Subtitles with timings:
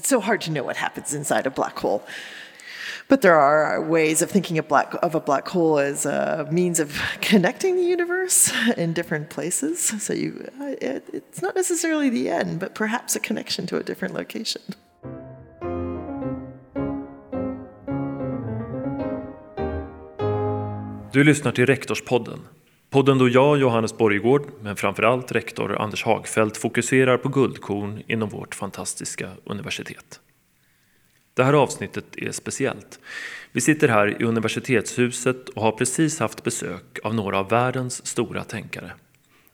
[0.00, 2.02] it's so hard to know what happens inside a black hole.
[3.08, 6.80] But there are ways of thinking of, black, of a black hole as a means
[6.80, 9.78] of connecting the universe in different places.
[10.02, 13.82] So you, uh, it, it's not necessarily the end, but perhaps a connection to a
[13.82, 14.62] different location.
[21.12, 22.48] Du lyssnar till Rektorspodden.
[22.90, 28.54] Podden då jag, Johannes Borgård, men framförallt rektor Anders Hagfeldt fokuserar på guldkorn inom vårt
[28.54, 30.20] fantastiska universitet.
[31.34, 33.00] Det här avsnittet är speciellt.
[33.52, 38.44] Vi sitter här i universitetshuset och har precis haft besök av några av världens stora
[38.44, 38.92] tänkare.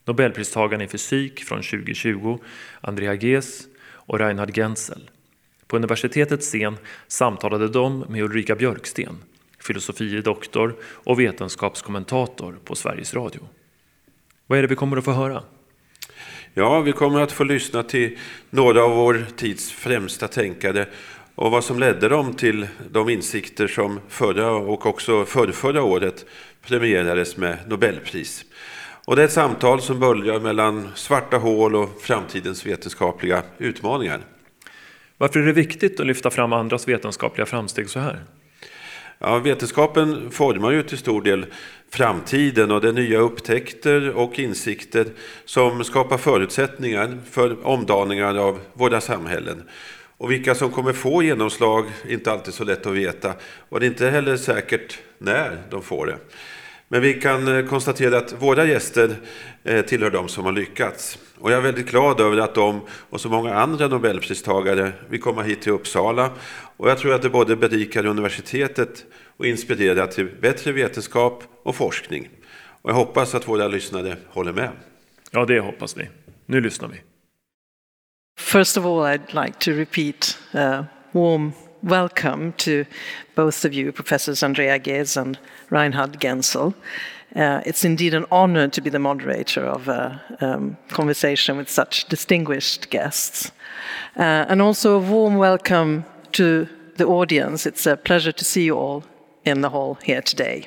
[0.05, 2.39] Nobelpristagaren i fysik från 2020,
[2.81, 5.11] Andrea Ghez och Reinhard Genzel.
[5.67, 9.19] På universitetets scen samtalade de med Ulrika Björksten,
[9.67, 13.41] filosofie doktor och vetenskapskommentator på Sveriges Radio.
[14.47, 15.43] Vad är det vi kommer att få höra?
[16.55, 18.19] Ja, vi kommer att få lyssna till
[18.51, 20.87] några av vår tids främsta tänkare
[21.35, 26.27] och vad som ledde dem till de insikter som förra och också förrförra året
[26.63, 28.45] premierades med Nobelpris.
[29.05, 34.21] Och det är ett samtal som böljar mellan svarta hål och framtidens vetenskapliga utmaningar.
[35.19, 38.25] Varför är det viktigt att lyfta fram andras vetenskapliga framsteg så här?
[39.19, 41.47] Ja, vetenskapen formar ju till stor del
[41.91, 45.07] framtiden och det är nya upptäckter och insikter
[45.45, 49.63] som skapar förutsättningar för omdaningar av våra samhällen.
[50.19, 53.33] Och vilka som kommer få genomslag är inte alltid så lätt att veta.
[53.69, 56.17] Och det är inte heller säkert när de får det.
[56.89, 59.17] Men vi kan eh, konstatera att våra gäster
[59.65, 61.19] eh, tillhör de som har lyckats.
[61.39, 65.43] Och jag är väldigt glad över att de och så många andra Nobelpristagare vill komma
[65.43, 66.31] hit till Uppsala.
[66.77, 69.05] Och jag tror att det både berikar universitetet
[69.37, 72.29] och inspirerar till bättre vetenskap och forskning.
[72.83, 74.71] Och jag hoppas att våra lyssnare håller med.
[75.31, 76.09] Ja, det hoppas vi.
[76.47, 77.01] Nu lyssnar vi.
[78.39, 81.53] First of all, I'd like to repeat a warm
[81.87, 82.85] welcome to
[83.37, 85.39] both of you, Professors Andrea Ghez and
[85.71, 86.75] Reinhard Genzel.
[87.35, 92.07] Uh, it's indeed an honor to be the moderator of a um, conversation with such
[92.07, 93.53] distinguished guests.
[94.17, 97.67] Uh, and also a warm welcome to the audience.
[97.67, 99.05] It's a pleasure to see you all
[99.45, 100.67] in the hall here today.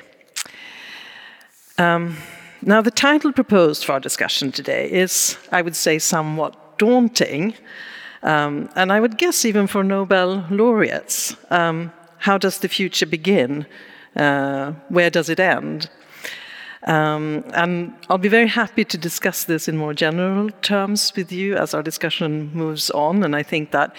[1.76, 2.16] Um,
[2.62, 7.54] now, the title proposed for our discussion today is, I would say, somewhat daunting.
[8.22, 13.66] Um, and I would guess even for Nobel laureates, um, how does the future begin?
[14.14, 15.88] Uh, where does it end?
[16.84, 21.56] Um, and I'll be very happy to discuss this in more general terms with you
[21.56, 23.22] as our discussion moves on.
[23.22, 23.94] And I think that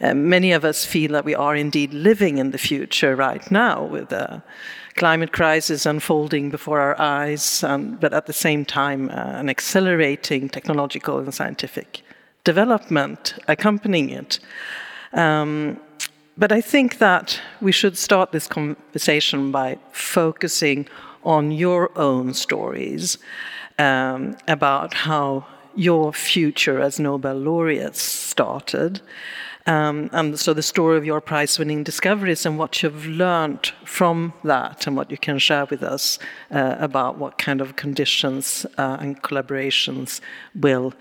[0.00, 3.84] uh, many of us feel that we are indeed living in the future right now
[3.84, 4.42] with the
[4.96, 10.48] climate crisis unfolding before our eyes, um, but at the same time, uh, an accelerating
[10.48, 12.02] technological and scientific
[12.44, 14.38] development accompanying it.
[15.12, 15.80] Um,
[16.36, 20.86] but I think that we should start this conversation by focusing
[21.22, 23.18] on your own stories
[23.78, 25.46] um, about how
[25.76, 29.00] your future as Nobel laureates started.
[29.66, 34.34] Um, and so the story of your prize winning discoveries and what you've learned from
[34.44, 36.18] that, and what you can share with us
[36.50, 40.20] uh, about what kind of conditions uh, and collaborations
[40.54, 40.92] will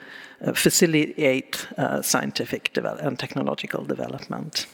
[0.51, 4.67] facilitate uh, scientific and technological development.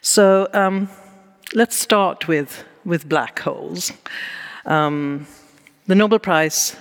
[0.00, 0.88] So um,
[1.54, 3.92] let's start with, with black holes.
[4.66, 5.26] Um,
[5.86, 6.76] the Nobel Prize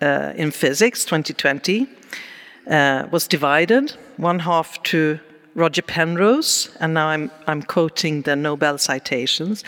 [0.00, 1.88] uh, in Physics 2020
[2.68, 5.18] uh, was divided, one half to
[5.54, 9.64] Roger Penrose, and now I'm, I'm quoting the Nobel citations,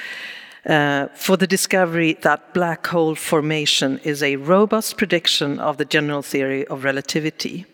[0.66, 6.22] uh, for the discovery that black hole formation is a robust prediction of the general
[6.22, 7.66] theory of relativity.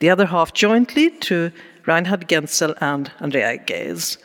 [0.00, 1.52] The other half jointly to
[1.86, 4.18] Reinhard Genzel and Andrea Ghez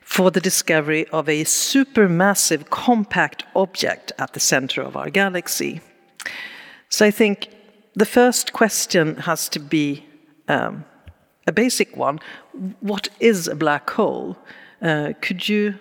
[0.00, 5.80] for the discovery of a supermassive compact object at the center of our galaxy.
[6.88, 7.48] So I think
[7.94, 10.04] the first question has to be
[10.48, 10.84] um,
[11.46, 12.20] a basic one.
[12.80, 14.36] What is a black hole?
[14.82, 15.74] Uh, could you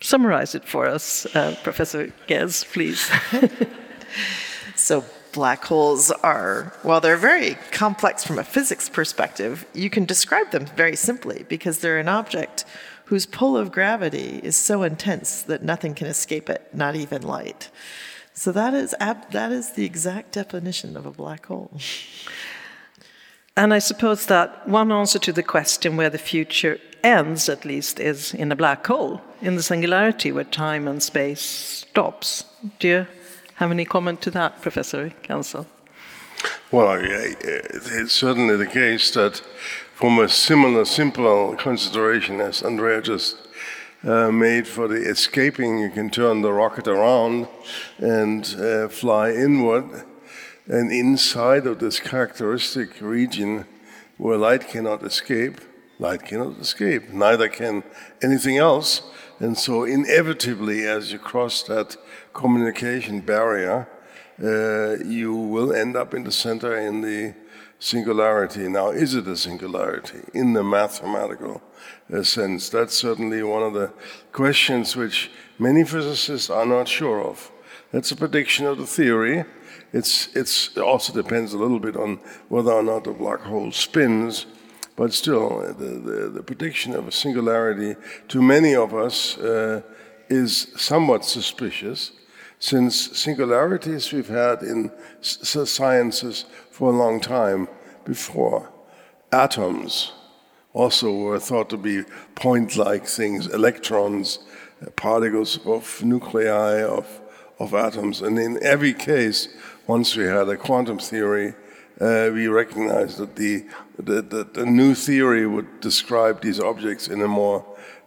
[0.00, 3.10] summarize it for us, uh, Professor Ghez, please.
[4.76, 9.66] so, black holes are, well, they're very complex from a physics perspective.
[9.74, 12.64] You can describe them very simply because they're an object
[13.06, 17.70] whose pull of gravity is so intense that nothing can escape it, not even light.
[18.32, 21.70] So that is ab- that is the exact definition of a black hole.
[23.56, 28.00] And I suppose that one answer to the question where the future ends, at least,
[28.00, 32.44] is in a black hole, in the singularity where time and space stops.
[32.80, 33.06] Do you
[33.54, 35.66] have any comment to that, Professor Genzel?
[36.72, 39.42] Well, it's certainly the case that
[39.94, 43.36] from a similar, simple consideration as Andrea just
[44.04, 45.78] uh, made for the escaping.
[45.78, 47.48] You can turn the rocket around
[47.98, 50.04] and uh, fly inward.
[50.66, 53.64] And inside of this characteristic region
[54.18, 55.60] where light cannot escape,
[55.98, 57.10] light cannot escape.
[57.10, 57.82] Neither can
[58.22, 59.02] anything else.
[59.38, 61.96] And so, inevitably, as you cross that
[62.32, 63.88] communication barrier,
[64.42, 67.34] uh, you will end up in the center in the
[67.78, 68.68] singularity.
[68.68, 71.62] Now, is it a singularity in the mathematical
[72.12, 72.68] uh, sense?
[72.68, 73.92] That's certainly one of the
[74.32, 77.50] questions which many physicists are not sure of.
[77.92, 79.44] That's a prediction of the theory.
[79.92, 83.72] It's, it's, it also depends a little bit on whether or not the black hole
[83.72, 84.46] spins,
[84.96, 87.96] but still, the, the, the prediction of a singularity
[88.28, 89.82] to many of us uh,
[90.28, 92.12] is somewhat suspicious
[92.58, 94.90] since singularities we've had in
[95.20, 97.68] sciences for a long time
[98.04, 98.70] before.
[99.30, 100.12] Atoms
[100.72, 102.02] also were thought to be
[102.34, 104.38] point like things, electrons,
[104.82, 107.20] uh, particles of nuclei of,
[107.58, 108.22] of atoms.
[108.22, 109.48] And in every case,
[109.86, 111.54] once we had a quantum theory,
[112.00, 113.64] uh, we recognized that the,
[113.98, 117.64] the, the, the, new theory would describe these objects in a more,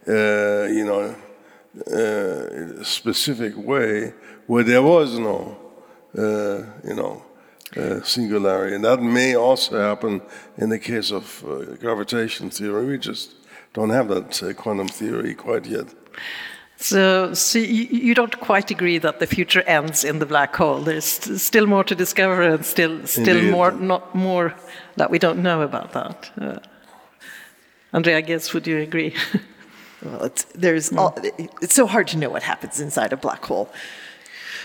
[0.07, 1.15] uh, you know,
[1.87, 4.13] uh, specific way
[4.47, 5.57] where there was no,
[6.17, 7.23] uh, you know,
[7.77, 8.75] uh, singularity.
[8.75, 10.21] And that may also happen
[10.57, 12.85] in the case of uh, gravitation theory.
[12.85, 13.35] We just
[13.73, 15.87] don't have that quantum theory quite yet.
[16.81, 20.79] So, so you, you, don't quite agree that the future ends in the black hole.
[20.79, 23.51] There's still more to discover, and still, still Indeed.
[23.51, 24.55] more, not more
[24.95, 26.31] that we don't know about that.
[26.39, 26.59] Uh,
[27.91, 29.13] Andrea, I guess, would you agree?
[30.01, 31.17] well, it's, there's all,
[31.61, 33.69] it's so hard to know what happens inside a black hole.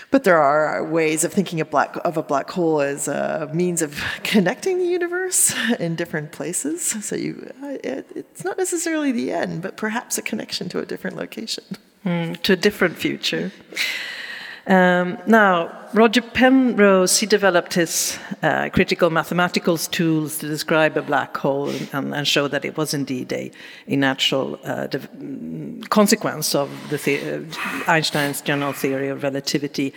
[0.09, 3.81] But there are ways of thinking of, black, of a black hole as a means
[3.81, 6.81] of connecting the universe in different places.
[7.05, 11.17] So you, it, it's not necessarily the end, but perhaps a connection to a different
[11.17, 11.65] location.
[12.05, 13.51] Mm, to a different future.
[14.67, 21.35] Um, now, Roger Penrose, he developed his uh, critical mathematical tools to describe a black
[21.37, 23.51] hole and, and show that it was indeed a,
[23.87, 24.87] a natural uh,
[25.89, 29.87] consequence of the, uh, Einstein's general theory of relativity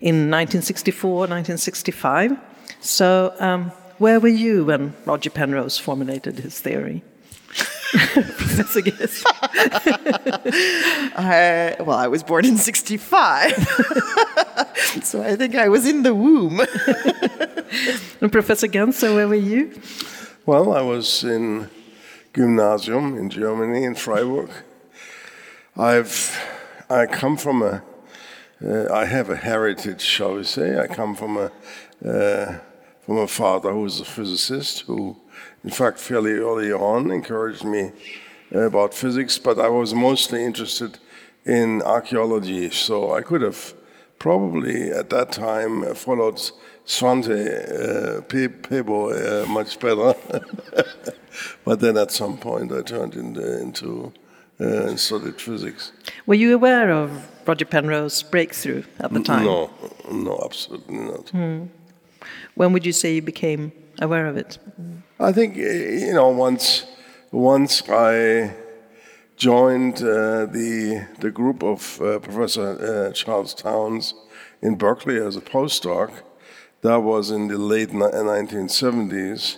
[0.00, 2.38] in 1964, 1965.
[2.80, 7.02] So, um, where were you when Roger Penrose formulated his theory?
[7.90, 9.24] Professor Ghez.
[11.26, 13.52] I, well, I was born in 65.
[15.02, 16.60] so I think I was in the womb.
[18.20, 19.80] and Professor Genzel, where were you?
[20.46, 21.68] Well, I was in
[22.34, 24.50] gymnasium in Germany, in Freiburg.
[25.76, 26.38] I've,
[26.88, 27.82] I come from a,
[28.64, 30.78] uh, I have a heritage, shall we say.
[30.78, 31.52] I come from a,
[32.08, 32.58] uh,
[33.06, 35.16] from a father who was a physicist who
[35.64, 37.92] in fact, fairly early on, encouraged me
[38.50, 40.98] about physics, but I was mostly interested
[41.44, 42.70] in archaeology.
[42.70, 43.74] So I could have
[44.18, 46.40] probably at that time followed
[46.86, 50.14] Svante uh, Pääbo uh, much better.
[51.64, 54.12] but then at some point I turned into, into
[54.60, 55.92] uh, studied physics.
[56.26, 57.10] Were you aware of
[57.46, 59.44] Roger Penrose's breakthrough at the time?
[59.44, 59.70] No,
[60.10, 61.30] no, absolutely not.
[61.30, 61.66] Hmm.
[62.54, 64.58] When would you say you became aware of it?
[65.18, 66.84] I think you know once
[67.32, 68.54] once I
[69.40, 72.68] joined uh, the the group of uh, Professor
[73.08, 74.12] uh, Charles Townes
[74.60, 76.10] in Berkeley as a postdoc.
[76.82, 79.56] That was in the late 1970s,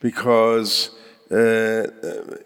[0.00, 0.90] because
[1.30, 1.86] uh,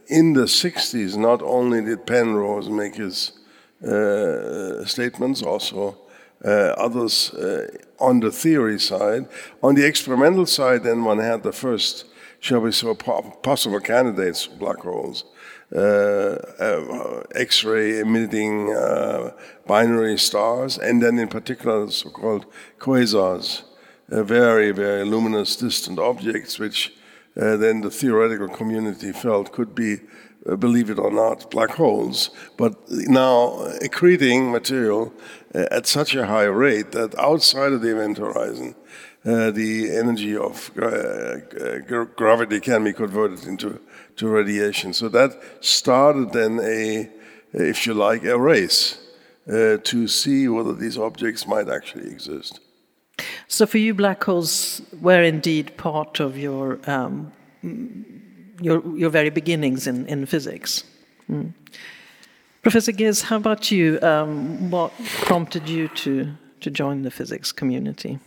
[0.09, 3.33] in the 60s, not only did Penrose make his
[3.83, 5.97] uh, statements, also
[6.45, 7.35] uh, others
[7.99, 9.26] on the theory side.
[9.62, 12.04] On the experimental side, then one had the first
[12.40, 12.95] shall we say,
[13.42, 15.25] possible candidates for black holes.
[15.75, 19.30] Uh, uh, X-ray emitting uh,
[19.66, 22.46] binary stars, and then in particular so-called
[22.78, 23.64] quasars,
[24.10, 26.94] uh, very, very luminous distant objects, which
[27.34, 29.98] then the theoretical community felt could be,
[30.58, 35.12] believe it or not, black holes, but now accreting material
[35.54, 38.75] at such a high rate that outside of the event horizon,
[39.25, 43.80] uh, the energy of uh, gravity can be converted into
[44.16, 44.92] to radiation.
[44.92, 47.08] So that started then a,
[47.52, 48.98] if you like, a race
[49.48, 52.60] uh, to see whether these objects might actually exist.
[53.48, 57.32] So for you, black holes were indeed part of your um,
[58.60, 60.84] your, your very beginnings in, in physics.
[61.30, 61.52] Mm.
[62.62, 64.00] Professor Ghez, how about you?
[64.02, 68.18] Um, what prompted you to, to join the physics community?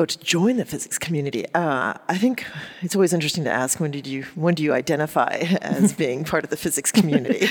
[0.00, 2.46] Oh, to join the physics community, uh, I think
[2.82, 6.44] it's always interesting to ask when did you when do you identify as being part
[6.44, 7.48] of the physics community?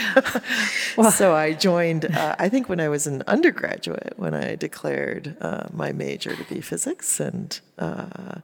[0.95, 2.05] well, so I joined.
[2.05, 6.43] Uh, I think when I was an undergraduate, when I declared uh, my major to
[6.45, 8.39] be physics, and uh,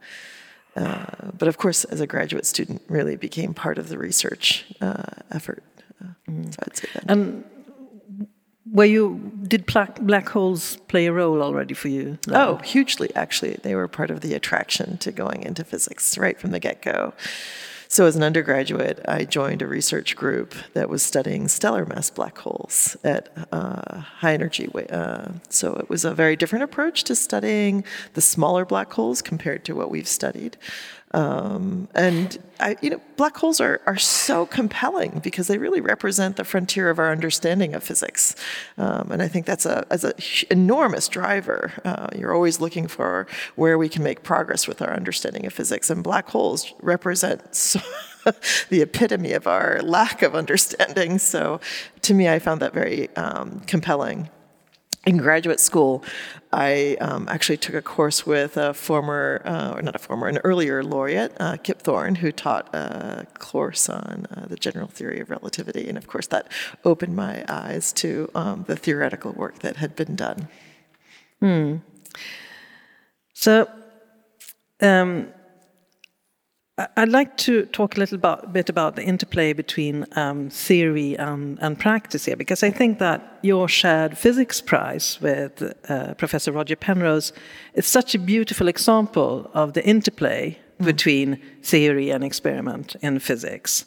[0.76, 1.06] uh,
[1.38, 5.64] but of course, as a graduate student, really became part of the research uh, effort.
[6.30, 6.54] Mm.
[6.54, 7.06] So I'd say that.
[7.08, 7.46] And
[8.72, 12.17] were you did black, black holes play a role already for you?
[12.29, 13.58] Oh, hugely, actually.
[13.62, 17.13] They were part of the attraction to going into physics right from the get go.
[17.93, 22.39] So, as an undergraduate, I joined a research group that was studying stellar mass black
[22.39, 24.67] holes at uh, high energy.
[24.89, 27.84] Uh, so, it was a very different approach to studying
[28.15, 30.58] the smaller black holes compared to what we've studied.
[31.13, 36.38] Um, and I, you know, black holes are, are so compelling because they really represent
[36.38, 38.36] the frontier of our understanding of physics.
[38.77, 40.13] Um, and I think that's a, as an
[40.50, 41.72] enormous driver.
[41.86, 45.89] Uh, you're always looking for where we can make progress with our understanding of physics.
[45.89, 47.79] And black holes represent so
[48.70, 51.20] the epitome of our lack of understanding.
[51.20, 51.60] So
[52.01, 54.29] to me, I found that very um, compelling
[55.05, 56.03] in graduate school,
[56.54, 60.38] I um, actually took a course with a former, uh, or not a former, an
[60.44, 65.32] earlier laureate, uh, Kip Thorne, who taught a course on uh, the general theory of
[65.32, 65.90] relativity.
[65.90, 66.48] And of course, that
[66.86, 70.48] opened my eyes to um, the theoretical work that had been done.
[71.40, 71.78] Hmm.
[73.34, 73.68] So,
[74.80, 75.30] um,
[76.75, 81.77] I'd like to talk a little bit about the interplay between um, theory and, and,
[81.77, 87.32] practice here, because I think that your shared physics prize with uh, Professor Roger Penrose
[87.75, 90.86] is such a beautiful example of the interplay mm.
[90.86, 93.86] between theory and experiment in physics.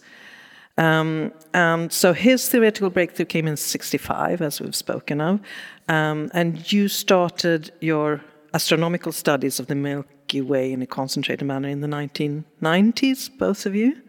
[0.78, 5.40] Um, and so his theoretical breakthrough came in 65, as we've spoken of,
[5.88, 8.22] um, and you started your
[8.56, 13.76] astronomical studies of the Milky Way in a concentrated manner in the 1990s, both of
[13.76, 14.00] you.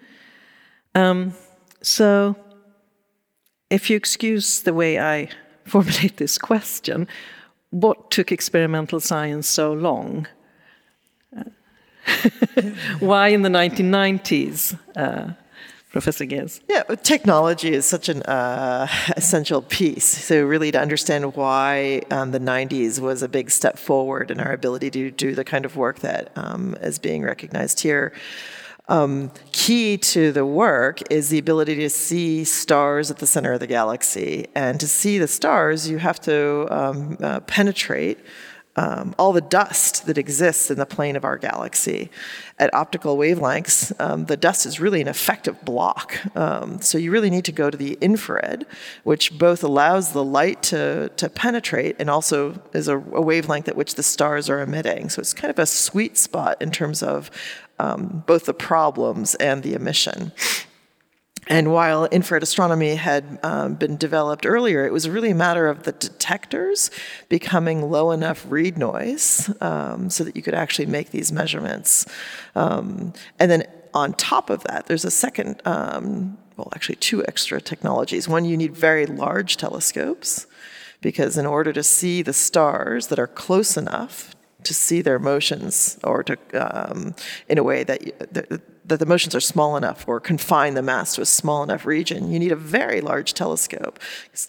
[0.95, 1.33] Um,
[1.81, 2.37] so,
[3.69, 5.27] if you excuse the way I
[5.65, 7.09] formulate this question,
[7.71, 10.27] what took experimental science so long?
[12.99, 14.79] Why in the 1990s?
[14.95, 15.33] Uh,
[15.91, 16.59] Professor Ghez?
[16.67, 20.05] Yeah, technology is such an uh, essential piece.
[20.05, 24.51] So, really, to understand why um, the 90s was a big step forward in our
[24.51, 28.13] ability to do the kind of work that um, is being recognized here.
[28.89, 33.59] Um, key to the work is the ability to see stars at the center of
[33.59, 34.47] the galaxy.
[34.55, 38.19] And to see the stars, you have to um, uh, penetrate
[38.77, 42.09] um, all the dust that exists in the plane of our galaxy.
[42.59, 46.17] At optical wavelengths, um, the dust is really an effective block.
[46.35, 48.65] Um, so you really need to go to the infrared,
[49.03, 53.75] which both allows the light to, to penetrate and also is a, a wavelength at
[53.75, 55.09] which the stars are emitting.
[55.09, 57.31] So it's kind of a sweet spot in terms of
[57.79, 60.31] um, both the problems and the emission.
[61.49, 65.83] And while infrared astronomy had um, been developed earlier, it was really a matter of
[65.83, 66.91] the detectors
[67.29, 72.05] becoming low enough read noise um, so that you could actually make these measurements.
[72.55, 73.63] Um, and then
[73.93, 78.27] on top of that, there's a second, um, well, actually, two extra technologies.
[78.27, 80.47] One, you need very large telescopes,
[81.01, 85.97] because in order to see the stars that are close enough to see their motions
[86.03, 87.15] or to, um,
[87.47, 91.15] in a way that, that that the motions are small enough or confine the mass
[91.15, 93.99] to a small enough region, you need a very large telescope.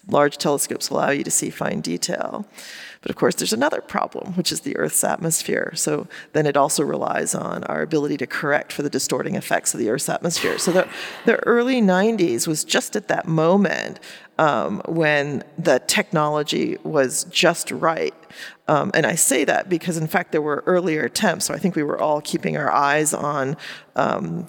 [0.09, 2.47] Large telescopes allow you to see fine detail.
[3.01, 5.73] But of course, there's another problem, which is the Earth's atmosphere.
[5.75, 9.81] So then it also relies on our ability to correct for the distorting effects of
[9.81, 10.59] the Earth's atmosphere.
[10.59, 10.89] So the,
[11.25, 14.01] the early 90s was just at that moment
[14.39, 18.15] um, when the technology was just right.
[18.69, 21.47] Um, and I say that because, in fact, there were earlier attempts.
[21.47, 23.57] So I think we were all keeping our eyes on
[23.97, 24.49] um,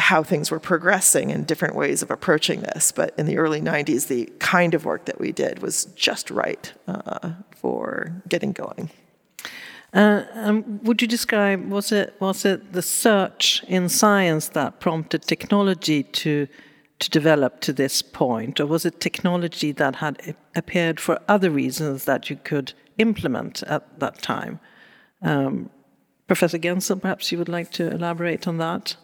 [0.00, 2.92] how things were progressing and different ways of approaching this.
[2.92, 6.72] But in the early 90s, the kind of work that we did was just right
[6.88, 8.90] uh, for getting going.
[9.92, 15.22] Uh, um, would you describe was it was it the search in science that prompted
[15.22, 16.46] technology to
[17.00, 22.04] to develop to this point, or was it technology that had appeared for other reasons
[22.04, 24.60] that you could implement at that time?
[25.22, 25.70] Um,
[26.26, 28.96] Professor Genzel, perhaps you would like to elaborate on that.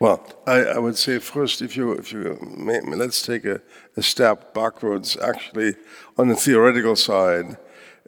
[0.00, 3.60] Well, I, I would say first, if you if you may, let's take a,
[3.98, 5.18] a step backwards.
[5.18, 5.74] Actually,
[6.16, 7.58] on the theoretical side,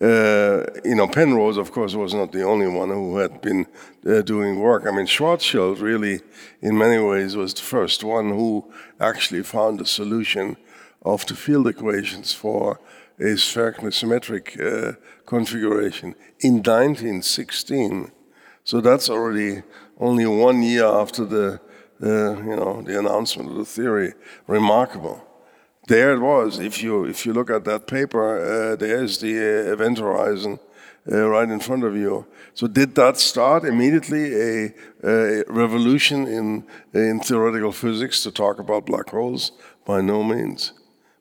[0.01, 3.67] uh, you know, Penrose, of course, was not the only one who had been
[4.07, 4.87] uh, doing work.
[4.87, 6.21] I mean, Schwarzschild really,
[6.63, 10.57] in many ways, was the first one who actually found a solution
[11.03, 12.81] of the field equations for
[13.21, 14.93] a spherically symmetric uh,
[15.27, 18.11] configuration in 1916.
[18.65, 19.63] So that's already
[19.99, 21.61] only one year after the,
[22.03, 24.15] uh, you know, the announcement of the theory.
[24.47, 25.25] Remarkable.
[25.89, 26.59] There it was.
[26.59, 30.59] If you if you look at that paper, uh, there's the uh, event horizon
[31.11, 32.27] uh, right in front of you.
[32.55, 38.87] So did that start immediately a, a, revolution in in theoretical physics to talk about
[38.87, 39.53] black holes?
[39.85, 40.73] By no means,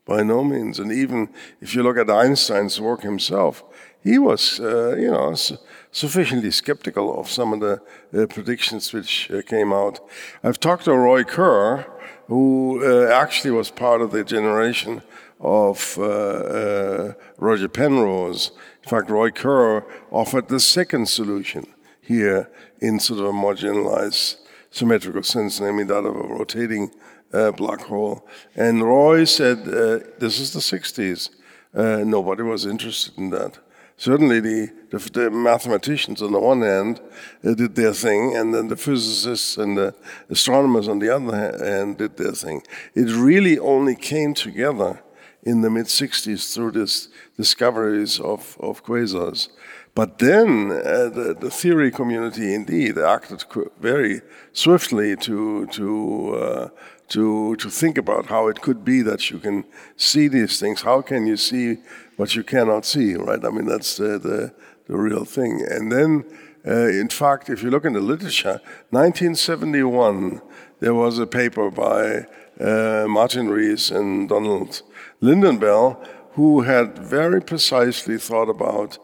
[0.06, 0.80] by no means.
[0.80, 3.64] And even if you look at Einstein's work himself,
[4.04, 5.58] he was uh, you know su
[5.92, 10.00] sufficiently skeptical of some of the uh, predictions which uh, came out.
[10.44, 11.86] I've talked to Roy Kerr,
[12.28, 15.02] who uh, actually was part of the generation
[15.42, 18.52] of uh, Roger Penrose
[18.84, 21.66] in fact, Roy Kerr offered the second solution
[22.02, 24.38] here in sort of a more generalized
[24.72, 26.92] symmetrical sense, namely that of a rotating
[27.32, 28.28] uh, black hole.
[28.56, 31.30] And Roy said, uh, this is the 60s.
[31.74, 33.60] Uh, nobody was interested in that.
[34.02, 37.00] Certainly, the, the, the mathematicians on the one hand
[37.46, 39.94] uh, did their thing, and then the physicists and the
[40.28, 42.64] astronomers on the other hand did their thing.
[42.96, 45.04] It really only came together
[45.44, 49.50] in the mid 60s through this discoveries of, of quasars.
[49.94, 53.44] But then uh, the, the, theory community indeed acted
[53.80, 56.70] very swiftly to, to, uh,
[57.12, 59.66] to, to think about how it could be that you can
[59.98, 60.82] see these things.
[60.82, 61.78] How can you see
[62.16, 63.44] what you cannot see, right?
[63.44, 64.54] I mean, that's the, the,
[64.88, 65.66] the real thing.
[65.70, 66.26] And then,
[66.66, 70.42] uh, in fact, if you look in the literature, 1971,
[70.80, 72.28] there was a paper by
[72.64, 74.82] uh, Martin Rees and Donald
[75.22, 76.02] Lynden-Bell
[76.34, 78.98] who had very precisely thought about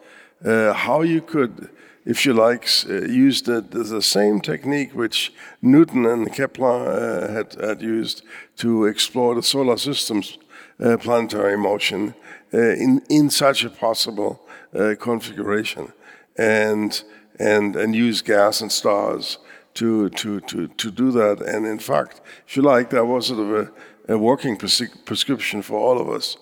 [0.46, 1.70] uh, how you could,
[2.08, 7.54] if you like, uh, use the, the, same technique which Newton and Kepler uh, had,
[7.56, 8.24] had, used
[8.56, 10.38] to explore the solar system's
[10.80, 12.16] uh, planetary motion
[12.54, 14.42] uh, in, in such a possible
[15.00, 15.92] configuration
[16.38, 17.04] and,
[17.40, 19.38] and, and use gas and stars
[19.74, 21.42] to, to, to, to do that.
[21.42, 23.52] And in fact, if you like, that was sort of
[24.08, 26.38] a, a working prescription for all of us.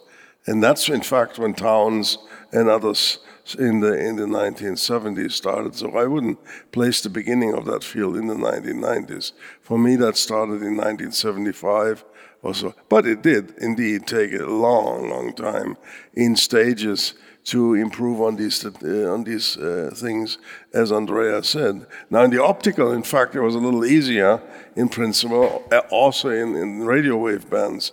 [0.48, 2.18] And that's in fact when Townes
[2.52, 3.20] and others
[3.60, 5.76] in the in the 1970s started.
[5.76, 6.40] So I wouldn't
[6.72, 9.34] place the beginning of that field in the 1990s.
[9.62, 12.04] For me, that started in 1975
[12.42, 12.74] or so.
[12.90, 15.78] But it did indeed take a long, long time
[16.14, 20.40] in stages to improve on these uh, on these uh, things,
[20.74, 21.86] as Andrea said.
[22.10, 24.42] Now, in the optical, in fact, it was a little easier
[24.76, 27.92] in principle, uh, also in, in radio wave bands.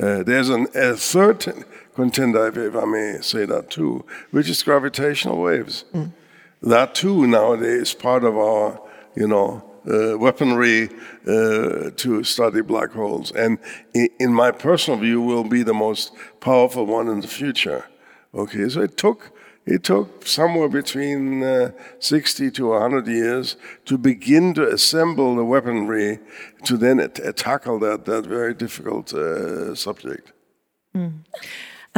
[0.00, 1.64] Uh, there's an, a third
[1.98, 5.84] contender, if I may say that too, which is gravitational waves.
[5.92, 6.12] Mm.
[6.62, 8.80] That too nowadays is part of our,
[9.16, 9.48] you know,
[9.94, 10.90] uh, weaponry
[11.26, 13.58] uh, to study black holes, and
[13.94, 17.82] in, in, my personal view, will be the most powerful one in the future.
[18.34, 19.20] Okay, so it took
[19.66, 26.18] it took somewhere between uh, 60 to 100 years to begin to assemble the weaponry
[26.64, 26.98] to then
[27.34, 30.32] tackle that that very difficult uh, subject.
[30.94, 31.12] Mm.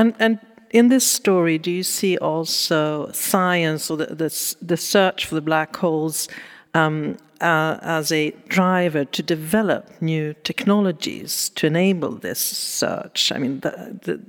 [0.01, 0.39] And, and
[0.71, 5.43] in this story, do you see also science or the, the, the search for the
[5.43, 6.27] black holes
[6.73, 13.31] um, uh, as a driver to develop new technologies to enable this search?
[13.31, 14.21] I mean, the, the,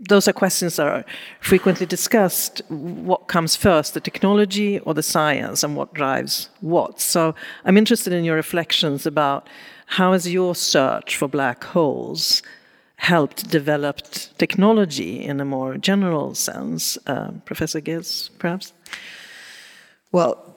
[0.00, 1.04] those are questions that are
[1.40, 2.60] frequently discussed.
[2.68, 7.00] What comes first, the technology or the science, and what drives what?
[7.00, 9.48] So I'm interested in your reflections about
[9.86, 12.42] how has your search for black holes
[12.96, 14.00] helped develop
[14.38, 16.98] technology in a more general sense.
[17.06, 18.72] Uh, Professor Ghez, perhaps?
[20.12, 20.56] Well,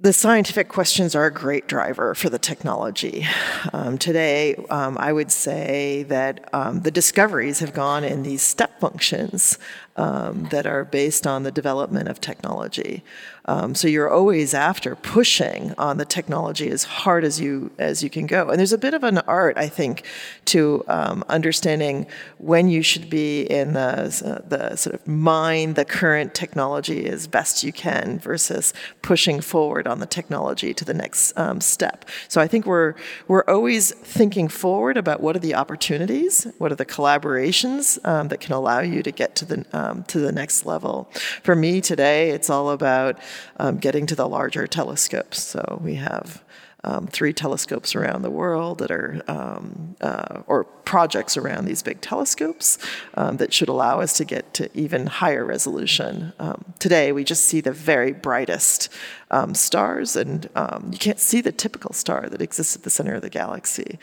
[0.00, 3.26] the scientific questions are a great driver for the technology.
[3.72, 8.78] Um, today, um, I would say that um, the discoveries have gone in these step
[8.78, 9.58] functions
[9.98, 13.02] um, that are based on the development of technology.
[13.46, 18.10] Um, so you're always after pushing on the technology as hard as you as you
[18.10, 18.50] can go.
[18.50, 20.04] And there's a bit of an art, I think,
[20.46, 22.06] to um, understanding
[22.36, 27.26] when you should be in the uh, the sort of mine the current technology as
[27.26, 32.04] best you can versus pushing forward on the technology to the next um, step.
[32.28, 32.94] So I think we're
[33.28, 38.40] we're always thinking forward about what are the opportunities, what are the collaborations um, that
[38.40, 41.10] can allow you to get to the um, to the next level.
[41.42, 43.18] For me today, it's all about
[43.58, 45.42] um, getting to the larger telescopes.
[45.42, 46.44] So we have
[46.84, 52.00] um, three telescopes around the world that are, um, uh, or projects around these big
[52.00, 52.78] telescopes
[53.14, 56.32] um, that should allow us to get to even higher resolution.
[56.38, 58.88] Um, today, we just see the very brightest
[59.30, 60.48] um, stars, and
[60.90, 63.98] you can't see the typical star that exists at the center of the galaxy.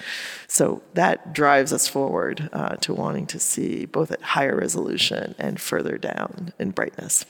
[0.48, 5.60] So that drives us forward uh, to wanting to see both at higher resolution and
[5.60, 7.26] further down in brightness.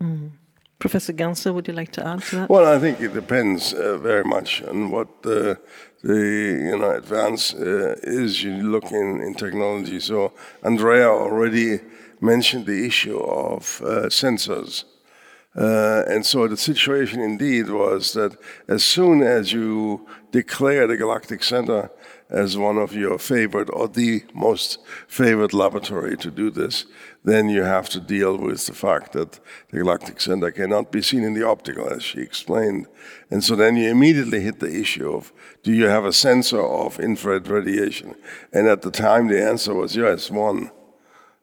[0.00, 0.30] Mm.
[0.78, 2.50] Professor Genzel, would you like to add to that?
[2.50, 5.58] Well, I think it depends uh, very much on what the,
[6.02, 9.98] the you know advance uh, is you look in, in technology.
[9.98, 11.80] So Andrea already
[12.20, 14.84] mentioned the issue of uh, sensors.
[15.56, 18.36] Uh, and so the situation indeed was that
[18.68, 21.90] as soon as you declare the Galactic Center
[22.30, 26.84] as one of your favorite or the most favorite laboratory to do this,
[27.28, 31.24] then you have to deal with the fact that the galactic center cannot be seen
[31.24, 32.86] in the optical, as she explained.
[33.30, 37.00] And so then you immediately hit the issue of do you have a sensor of
[37.00, 38.14] infrared radiation?
[38.52, 40.70] And at the time, the answer was yes, one.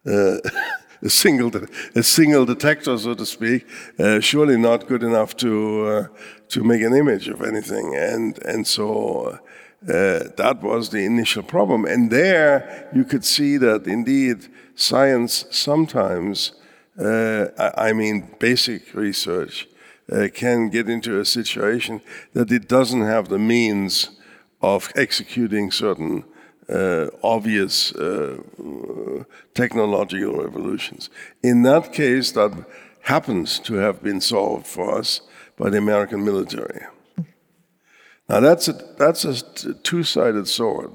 [0.05, 0.37] Uh,
[1.01, 1.51] a single,
[1.95, 3.67] a single detector, so to speak,
[3.99, 6.07] uh, surely not good enough to uh,
[6.49, 9.39] to make an image of anything, and and so
[9.87, 11.85] uh, that was the initial problem.
[11.85, 16.53] And there you could see that indeed science sometimes,
[16.99, 19.67] uh, I mean basic research,
[20.11, 22.01] uh, can get into a situation
[22.33, 24.09] that it doesn't have the means
[24.61, 26.23] of executing certain
[26.67, 28.37] uh, obvious uh,
[29.53, 31.09] technological revolutions.
[31.43, 32.65] In that case, that
[33.01, 35.21] happens to have been solved for us
[35.57, 36.85] by the American military.
[38.27, 40.91] Now that's a, that's a two-sided sword.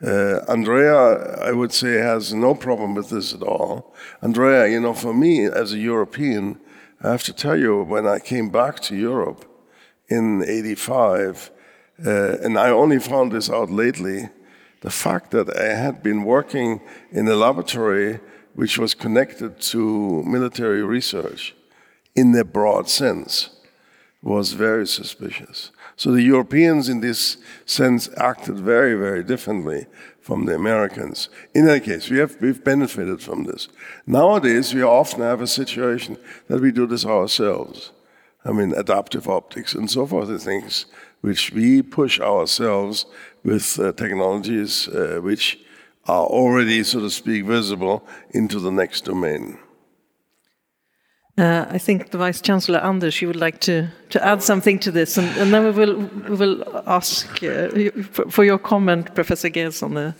[0.00, 3.94] Uh, Andrea, I would say, has no problem with this at all.
[4.22, 6.60] Andrea, you know, for me as a European,
[7.02, 9.44] I have to tell you, when I came back to Europe
[10.08, 11.50] in '85,
[12.06, 14.28] uh, and I only found this out lately,
[14.80, 16.80] the fact that I had been working
[17.10, 18.20] in a laboratory
[18.54, 21.54] which was connected to military research
[22.14, 23.50] in the broad sense
[24.22, 25.70] was very suspicious.
[25.98, 29.86] So the Europeans, in this sense, acted very, very differently
[30.20, 31.28] from the Americans.
[31.54, 33.66] In any case, we have, we've benefited from this.
[34.06, 37.90] Nowadays, we often have a situation that we do this ourselves.
[38.44, 40.86] I mean, adaptive optics and so forth are things
[41.20, 43.04] which we push ourselves
[43.42, 45.58] with uh, technologies uh, which
[46.06, 49.58] are already, so to speak, visible into the next domain.
[51.38, 54.90] Uh, I think the Vice Chancellor Anders, you would like to, to add something to
[54.90, 55.96] this, and, and then we will
[56.28, 57.68] we will ask uh,
[58.10, 60.14] for, for, your comment, Professor Ghez, on the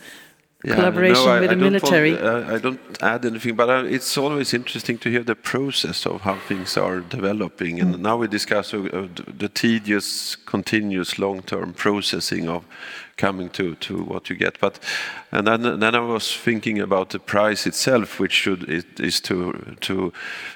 [0.64, 2.12] yeah, collaboration no, I, with I the military.
[2.12, 6.06] Want, uh, I don't add anything, but uh, it's always interesting to hear the process
[6.06, 7.80] of how things are developing.
[7.80, 8.00] And mm.
[8.00, 12.64] now we discuss uh, the tedious, continuous, long-term processing of
[13.18, 14.58] coming to, to what you get.
[14.58, 14.78] But
[15.30, 19.76] and then, then I was thinking about the price itself, which should it is to
[19.80, 20.12] to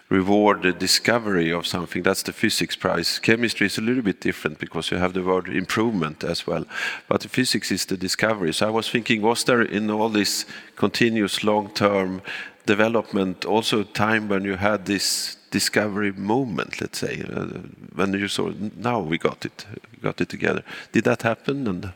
[0.09, 2.03] reward the discovery of something.
[2.03, 3.18] That's the physics prize.
[3.18, 6.64] Chemistry is a little bit different because you have the word improvement as well.
[7.09, 8.53] But physics is the discovery.
[8.53, 10.46] So I was thinking, was there in all this
[10.77, 12.22] continuous long-term
[12.66, 17.46] development also a time when you had this discovery moment, let's say, uh,
[17.94, 19.66] when you saw now we got it,
[20.01, 20.62] got it together.
[20.92, 21.66] Did that happen?
[21.66, 21.92] And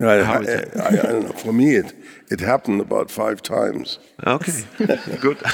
[0.00, 1.32] I, I, I, I, don't know.
[1.32, 1.94] For me, it
[2.28, 4.00] it happened about five times.
[4.26, 4.64] Okay,
[5.20, 5.38] good.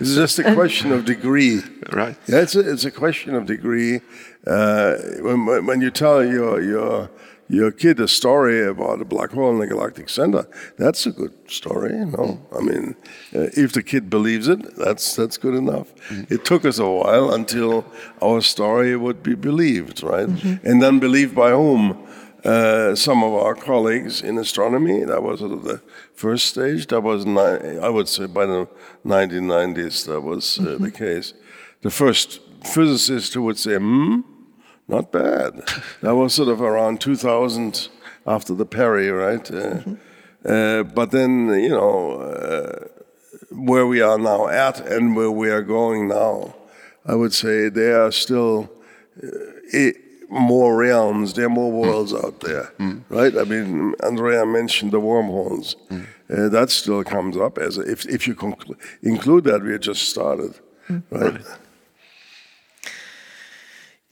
[0.00, 1.60] it's just a question of degree,
[1.92, 2.16] right?
[2.26, 4.00] Yeah, it's a, it's a question of degree.
[4.44, 7.08] Uh, when when you tell your your
[7.48, 11.34] your kid a story about a black hole in the galactic center, that's a good
[11.48, 11.92] story.
[11.92, 12.96] You know, I mean,
[13.32, 15.94] uh, if the kid believes it, that's that's good enough.
[16.08, 16.34] Mm-hmm.
[16.34, 17.84] It took us a while until
[18.20, 20.26] our story would be believed, right?
[20.26, 20.66] Mm-hmm.
[20.66, 22.08] And then believed by whom?
[22.44, 25.04] Uh, some of our colleagues in astronomy.
[25.04, 25.80] That was sort of the
[26.14, 26.88] first stage.
[26.88, 28.68] That was, I would say, by the
[29.06, 30.84] 1990s, that was uh, mm-hmm.
[30.84, 31.34] the case.
[31.82, 34.22] The first physicist who would say, hmm,
[34.88, 35.62] not bad.
[36.00, 37.88] that was sort of around 2000
[38.26, 39.48] after the Perry, right?
[39.48, 39.94] Uh, mm-hmm.
[40.44, 42.88] Uh, but then, you know, uh,
[43.50, 46.56] where we are now at and where we are going now,
[47.06, 48.68] I would say they are still.
[49.72, 50.01] It,
[50.32, 53.02] more realms, there are more worlds out there, mm.
[53.10, 53.36] right?
[53.36, 55.76] I mean, Andrea mentioned the wormholes.
[55.90, 56.06] Mm.
[56.30, 60.08] Uh, that still comes up as a, if if you conclu- include that, we just
[60.08, 60.54] started,
[60.88, 61.02] mm.
[61.10, 61.34] right?
[61.34, 61.44] right.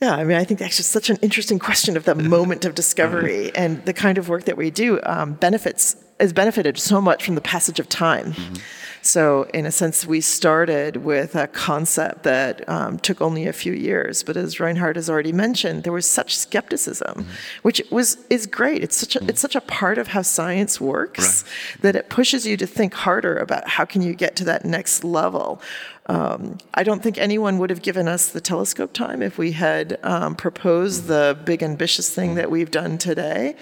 [0.01, 2.73] Yeah, I mean, I think that's just such an interesting question of the moment of
[2.73, 3.63] discovery mm-hmm.
[3.63, 7.35] and the kind of work that we do um, benefits has benefited so much from
[7.35, 8.33] the passage of time.
[8.33, 8.55] Mm-hmm.
[9.01, 13.73] So, in a sense, we started with a concept that um, took only a few
[13.73, 17.31] years, but as Reinhard has already mentioned, there was such skepticism, mm-hmm.
[17.63, 18.83] which was is great.
[18.83, 19.29] It's such a, mm-hmm.
[19.29, 21.81] it's such a part of how science works right.
[21.81, 25.03] that it pushes you to think harder about how can you get to that next
[25.03, 25.61] level.
[26.07, 29.99] Um, I don't think anyone would have given us the telescope time if we had
[30.03, 33.55] um, proposed the big ambitious thing that we've done today.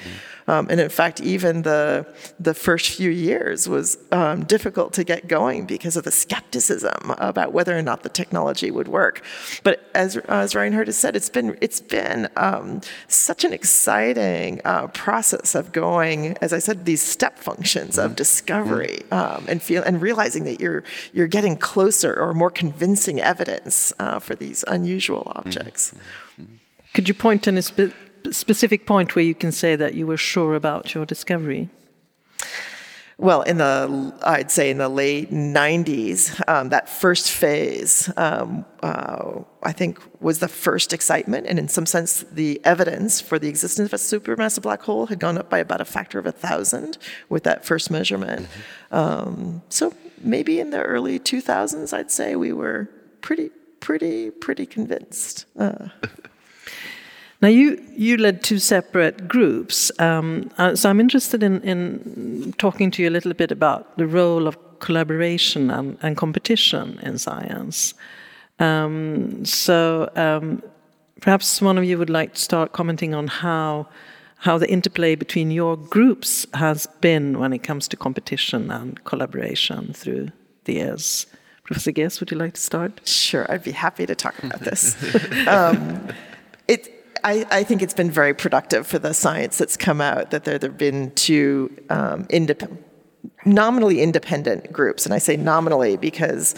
[0.50, 2.06] Um, and in fact, even the,
[2.40, 7.54] the first few years was um, difficult to get going because of the skepticism about
[7.54, 9.22] whether or not the technology would work.
[9.64, 14.88] But as, as Reinhard has said, it's been, it's been um, such an exciting uh,
[14.88, 20.02] process of going, as I said, these step functions of discovery um, and feel and
[20.02, 20.84] realizing that you're
[21.14, 25.94] you're getting closer or more convincing evidence uh, for these unusual objects.
[26.94, 27.94] Could you point to a spe-
[28.32, 31.70] specific point where you can say that you were sure about your discovery?
[33.20, 39.42] Well, in the, I'd say in the late 90s, um, that first phase, um, uh,
[39.62, 41.46] I think, was the first excitement.
[41.46, 45.20] And in some sense, the evidence for the existence of a supermassive black hole had
[45.20, 48.48] gone up by about a factor of a thousand with that first measurement.
[48.90, 53.50] Um, so maybe in the early 2000s, I'd say we were pretty,
[53.82, 55.46] pretty, pretty convinced.
[55.58, 55.90] Uh,
[57.42, 62.92] Now, you, you led two separate groups, um, uh, so I'm interested in, in talking
[62.92, 67.94] to you a little bit about the role of collaboration and, and competition in science.
[68.60, 70.62] Um, so, um,
[71.22, 73.88] perhaps one of you would like to start commenting on how,
[74.40, 79.94] how the interplay between your groups has been when it comes to competition and collaboration
[79.94, 80.30] through
[80.66, 81.26] the years.
[81.64, 83.00] Professor Ghez, would you like to start?
[83.08, 84.98] Sure, I'd be happy to talk about this.
[87.24, 90.60] I, I, think it's been very productive for the science that's come out that there
[90.62, 92.28] have been two um,
[93.46, 96.56] nominally independent groups, and I say nominally because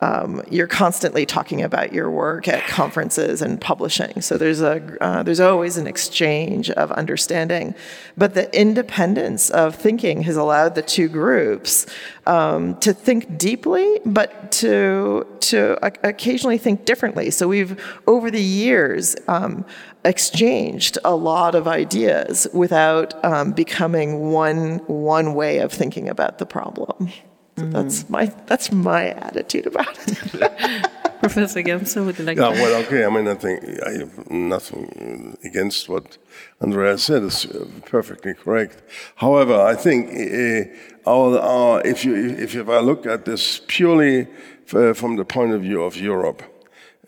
[0.00, 4.20] um, you're constantly talking about your work at conferences and publishing.
[4.20, 7.74] So there's a uh, there's always an exchange of understanding,
[8.16, 11.86] but the independence of thinking has allowed the two groups
[12.26, 17.30] um, to think deeply, but to to occasionally think differently.
[17.30, 19.64] So we've over the years um,
[20.04, 26.46] exchanged a lot of ideas without um, becoming one one way of thinking about the
[26.46, 27.10] problem.
[27.56, 27.70] Mm-hmm.
[27.70, 30.90] That's my that's my attitude about it.
[31.20, 32.36] Professor Genzel, would you like?
[32.36, 33.04] Yeah, well, okay.
[33.04, 36.18] I mean, I think I have nothing against what
[36.60, 37.22] Andrea said.
[37.22, 38.82] It's uh, perfectly correct.
[39.16, 44.28] However, I think uh, our, our, if you if, if I look at this purely
[44.74, 46.42] uh, from the point of view of Europe.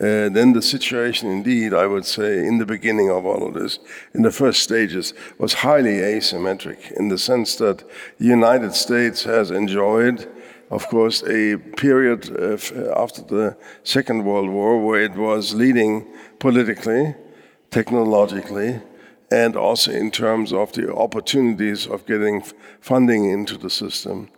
[0.00, 3.80] Uh, then the situation, indeed, I would say, in the beginning of all of this,
[4.14, 7.82] in the first stages, was highly asymmetric in the sense that
[8.18, 10.28] the United States has enjoyed
[10.70, 12.28] of course, a period
[12.96, 16.06] after the Second World War where it was leading
[16.38, 17.14] politically,
[17.70, 18.80] technologically,
[19.30, 22.42] and also in terms of the opportunities of getting
[22.80, 24.28] funding into the system.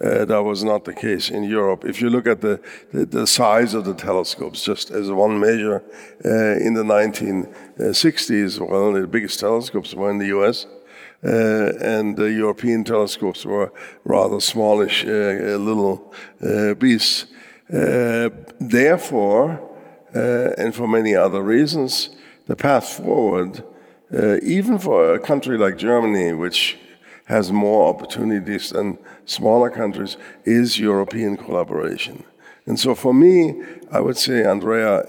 [0.00, 1.84] Uh, that was not the case in Europe.
[1.84, 2.60] If you look at the,
[2.92, 5.82] the, the size of the telescopes, just as one measure,
[6.24, 10.66] uh, in the 1960s, well, the biggest telescopes were in the US.
[11.24, 13.72] Uh, and the European telescopes were
[14.04, 17.26] rather smallish uh, little uh, beasts.
[18.60, 19.60] therefore,
[20.14, 22.10] and for many other reasons,
[22.46, 23.62] the path forward,
[24.42, 26.78] even for a country like Germany, which
[27.24, 32.24] has more opportunities than smaller countries, is European collaboration.
[32.64, 35.04] And so for me, I would say, Andrea,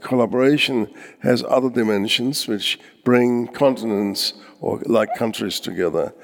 [0.00, 0.88] collaboration
[1.20, 6.14] has other dimensions which bring continents or like countries together.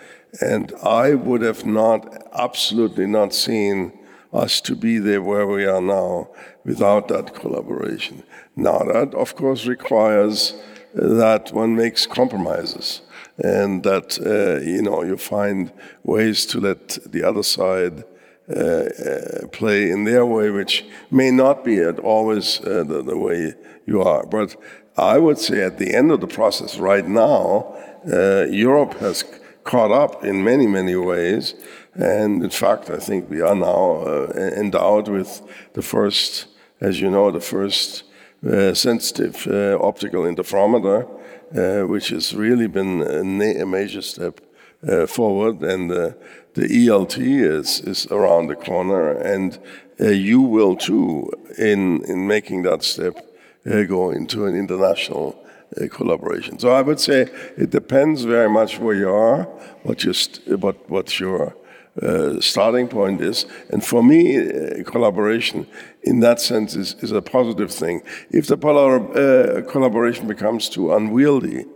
[0.41, 2.01] And I would have not,
[2.33, 3.93] absolutely not seen
[4.33, 6.29] us to be there where we are now
[6.65, 8.25] without that collaboration.
[8.57, 10.55] Now, that of course requires
[10.95, 13.03] that one makes compromises
[13.39, 15.73] and that uh, you know you find
[16.05, 18.05] ways to let the other side
[18.49, 23.55] uh, uh, play in their way, which may not be always uh, the, the, way
[23.87, 24.27] you are.
[24.27, 24.55] But
[24.99, 27.75] I would say at the end of the process, right now,
[28.13, 29.25] uh, Europe has
[29.65, 31.55] caught up in many, many ways.
[31.95, 36.47] And in fact, I think we are now uh, endowed with the first,
[36.81, 38.05] as you know, the first
[38.47, 41.09] uh, sensitive uh, optical interferometer,
[41.57, 44.41] uh, which has really been a, a major step
[44.87, 45.63] uh, forward.
[45.63, 46.15] And the
[46.57, 49.59] ELT is, is around the corner, and
[49.99, 53.17] you will too in, in making that step
[53.65, 55.44] go into an international
[55.91, 56.59] collaboration.
[56.59, 59.45] So I would say it depends very much where you are,
[59.83, 60.13] what, you
[60.57, 61.57] what, what your
[62.03, 63.47] uh, starting point is.
[63.71, 65.67] And for me, uh, collaboration
[66.03, 68.03] in that sense is, is a positive thing.
[68.31, 71.67] If the uh, collaboration becomes too unwieldy,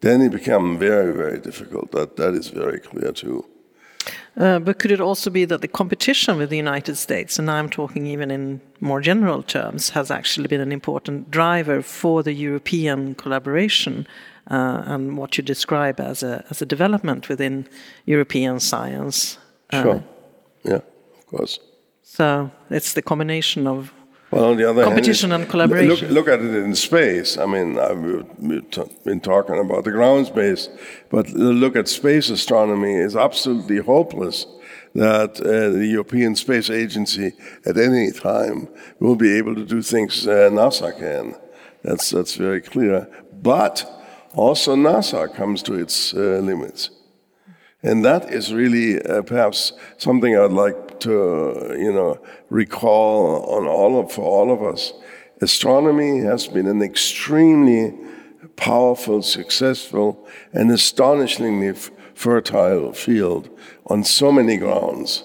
[0.00, 1.92] then it becomes very, very difficult.
[1.92, 3.44] That, that is very clear too.
[4.36, 7.68] Uh, but could it also be that the competition with the United States, and I'm
[7.68, 13.14] talking even in more general terms, has actually been an important driver for the European
[13.14, 14.06] collaboration
[14.50, 17.68] uh, and what you describe as a, as a development within
[18.06, 19.38] European science.
[19.70, 20.04] Uh, sure.
[20.64, 20.80] Yeah,
[21.18, 21.58] of course.
[22.02, 23.92] So it's the combination of
[24.32, 26.08] well, on the other competition hand, and collaboration.
[26.08, 27.36] Look, look, at it in space.
[27.36, 28.02] I mean, I've
[29.04, 30.68] been talking about the ground space,
[31.10, 34.46] but look at space astronomy is absolutely hopeless
[34.94, 37.32] that uh, the European Space Agency
[37.64, 38.68] at any time
[39.00, 41.34] will be able to do things uh, NASA can.
[41.82, 43.08] That's, that's very clear.
[43.42, 43.84] But
[44.34, 46.90] also NASA comes to its uh, limits.
[47.82, 52.18] And that is really uh, perhaps something I'd like to, you know,
[52.50, 54.92] recall on all of, for all of us.
[55.40, 57.94] Astronomy has been an extremely
[58.56, 61.74] powerful, successful, and astonishingly
[62.14, 63.48] fertile field
[63.86, 65.24] on so many grounds.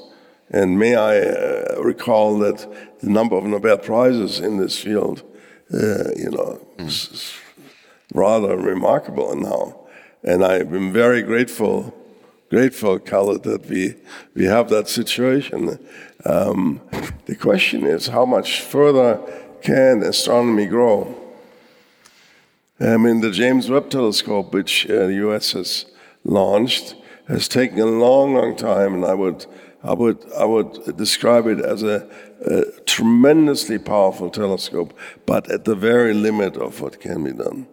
[0.50, 2.66] And may I uh, recall that
[3.02, 5.24] the number of Nobel Prizes in this field,
[5.74, 6.88] uh, you know, mm.
[6.88, 7.34] is
[8.14, 9.88] rather remarkable now.
[10.24, 11.94] And I've been very grateful,
[12.50, 13.96] grateful, Kalle, that we,
[14.34, 15.80] we have that situation.
[16.26, 16.82] Um,
[17.26, 19.20] the question is, how much further
[19.62, 21.16] can astronomy grow?
[22.80, 25.86] I mean, the James Webb Telescope, which uh, the US has
[26.24, 26.96] launched,
[27.28, 29.46] has taken a long, long time, and I would,
[29.84, 32.08] I would, I would describe it as a,
[32.46, 37.68] a tremendously powerful telescope, but at the very limit of what can be done.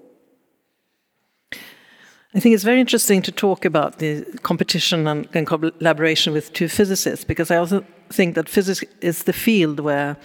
[2.35, 6.69] I think it's very interesting to talk about the competition and, and, collaboration with two
[6.69, 10.17] physicists because I also think that physics is the field where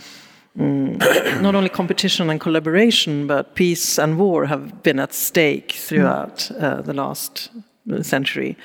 [0.57, 0.97] mm,
[1.41, 6.81] not only competition and collaboration, but peace and war have been at stake throughout uh,
[6.81, 7.51] the last
[8.01, 8.57] century.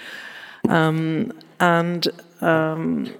[0.70, 1.30] Um,
[1.60, 2.08] and
[2.40, 3.12] um,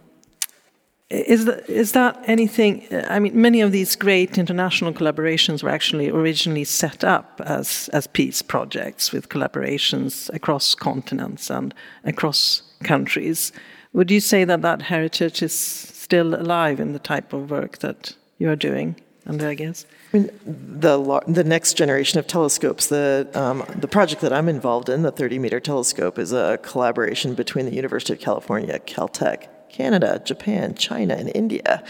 [1.14, 2.86] is, that, is that anything?
[3.08, 8.06] I mean, many of these great international collaborations were actually originally set up as, as
[8.06, 11.74] peace projects with collaborations across continents and
[12.04, 13.52] across countries.
[13.92, 18.16] Would you say that that heritage is still alive in the type of work that
[18.38, 18.96] you are doing?
[19.26, 24.20] And I guess I mean, the the next generation of telescopes, the um, the project
[24.20, 28.20] that I'm involved in, the 30 meter telescope, is a collaboration between the University of
[28.20, 31.82] California, Caltech, Canada, Japan, China, and India.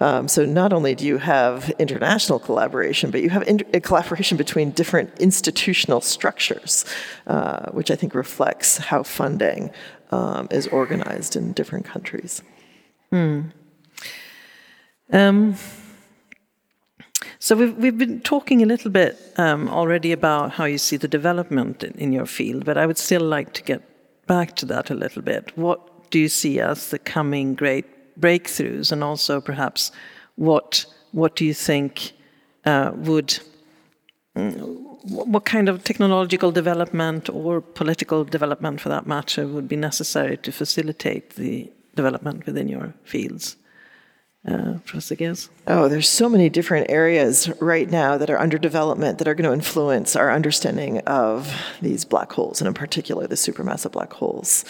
[0.00, 4.72] Um, so not only do you have international collaboration, but you have in- collaboration between
[4.72, 6.84] different institutional structures,
[7.28, 9.70] uh, which I think reflects how funding
[10.10, 12.42] um, is organized in different countries.
[13.10, 13.40] Hmm.
[15.12, 15.54] Um,
[17.38, 21.08] so we've, we've been talking a little bit um, already about how you see the
[21.08, 23.80] development in, in, your field, but I would still like to get
[24.26, 25.56] back to that a little bit.
[25.56, 27.86] What do you see as the coming great
[28.20, 29.92] breakthroughs, and also perhaps
[30.36, 32.12] what what do you think
[32.64, 33.38] uh, would
[34.34, 40.52] what kind of technological development or political development, for that matter, would be necessary to
[40.52, 43.56] facilitate the development within your fields?
[44.46, 45.48] uh, Professor Ghez?
[45.70, 49.46] Oh, there's so many different areas right now that are under development that are going
[49.46, 51.52] to influence our understanding of
[51.82, 54.64] these black holes, and in particular the supermassive black holes.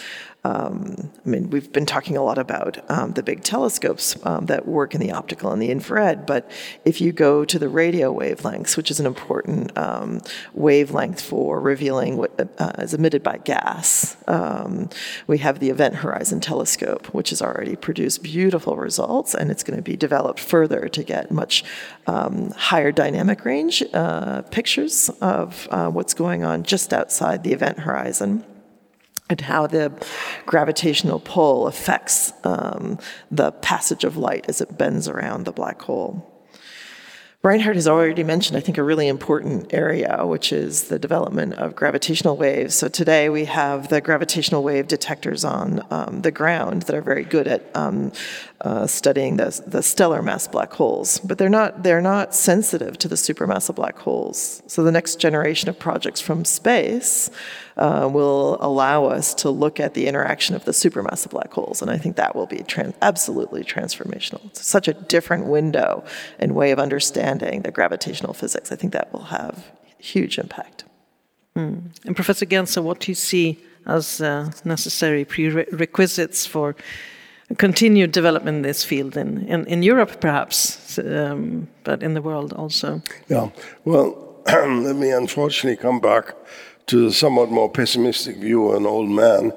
[0.45, 4.67] Um, I mean, we've been talking a lot about um, the big telescopes um, that
[4.67, 6.49] work in the optical and the infrared, but
[6.85, 10.21] if you go to the radio wavelengths, which is an important um,
[10.53, 14.89] wavelength for revealing what uh, is emitted by gas, um,
[15.27, 19.77] we have the Event Horizon Telescope, which has already produced beautiful results, and it's going
[19.77, 21.63] to be developed further to get much
[22.07, 27.79] um, higher dynamic range uh, pictures of uh, what's going on just outside the event
[27.79, 28.43] horizon
[29.29, 29.91] and how the
[30.45, 32.97] gravitational pull affects um,
[33.29, 36.25] the passage of light as it bends around the black hole.
[37.41, 41.73] Reinhard has already mentioned, I think, a really important area, which is the development of
[41.73, 42.75] gravitational waves.
[42.75, 47.23] So today we have the gravitational wave detectors on um, the ground that are very
[47.23, 48.11] good at um,
[48.61, 53.07] uh, studying the, the stellar mass black holes, but they're not they're not sensitive to
[53.07, 54.61] the supermassive black holes.
[54.67, 57.29] So the next generation of projects from space
[57.77, 61.81] uh, will allow us to look at the interaction of the supermassive black holes.
[61.81, 64.45] And I think that will be trans- absolutely transformational.
[64.47, 66.03] It's such a different window
[66.37, 68.73] and way of understanding the gravitational physics.
[68.73, 70.83] I think that will have huge impact.
[71.55, 71.95] Mm.
[72.05, 76.75] And Professor Genzel, what do you see as uh, necessary prerequisites for
[77.57, 82.53] continued development in this field in, in, in Europe, perhaps, um, but in the world
[82.53, 83.01] also?
[83.27, 83.49] Yeah,
[83.85, 86.35] well, let me unfortunately come back
[86.87, 89.51] to the somewhat more pessimistic view of an old man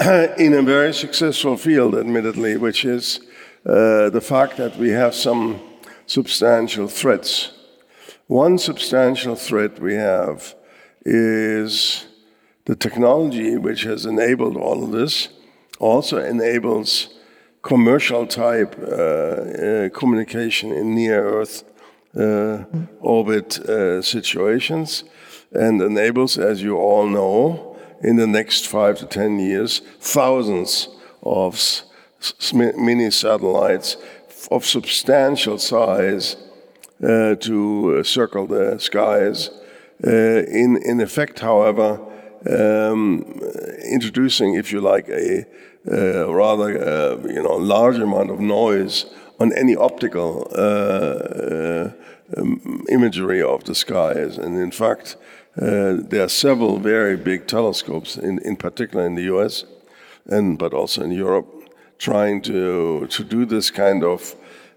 [0.38, 3.20] in a very successful field, admittedly, which is
[3.66, 5.60] uh, the fact that we have some
[6.06, 7.52] substantial threats.
[8.26, 10.54] One substantial threat we have
[11.04, 12.06] is
[12.66, 15.28] the technology which has enabled all of this
[15.78, 17.17] also enables
[17.62, 21.64] commercial type uh, uh, communication in near Earth
[22.16, 22.64] uh,
[23.00, 23.60] orbit
[24.04, 25.04] situations
[25.52, 30.88] and enables, as you all know, in the next five to ten years, thousands
[31.22, 31.82] of
[32.52, 33.96] mini satellites
[34.50, 36.36] of substantial size
[37.02, 39.50] uh, to uh, circle the skies.
[40.04, 42.00] Uh, in, in effect, however,
[42.48, 43.22] um,
[43.90, 45.44] introducing, if you like, a
[45.90, 49.06] uh, rather uh, you know large amount of noise
[49.40, 51.92] on any optical uh, uh,
[52.36, 54.36] um, imagery of the skies.
[54.36, 55.16] And in fact,
[55.54, 59.64] there are several very big telescopes, in, in particular in the US,
[60.26, 61.46] and but also in Europe,
[61.98, 64.34] trying to to do this kind of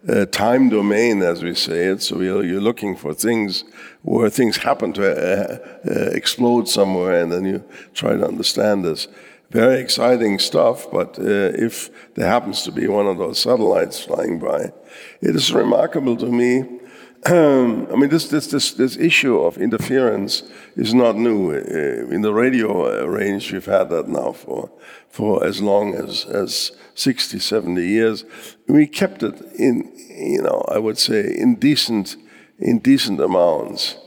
[0.07, 2.01] uh, time domain, as we say it.
[2.01, 3.63] So you're, you're looking for things
[4.01, 9.07] where things happen to uh, uh, explode somewhere, and then you try to understand this.
[9.51, 14.39] Very exciting stuff, but uh, if there happens to be one of those satellites flying
[14.39, 14.71] by,
[15.19, 16.79] it is remarkable to me.
[17.25, 20.43] I mean, this, this, this, this issue of interference
[20.77, 21.51] is not new.
[21.51, 24.71] Uh, in the radio uh, range, we've had that now for,
[25.09, 28.23] for as long as, as 60, 70 years.
[28.69, 32.15] We kept it in, you know, I would say, in decent,
[32.57, 33.97] in decent amounts.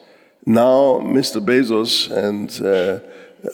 [0.46, 1.44] Now, Mr.
[1.44, 3.00] Bezos and uh,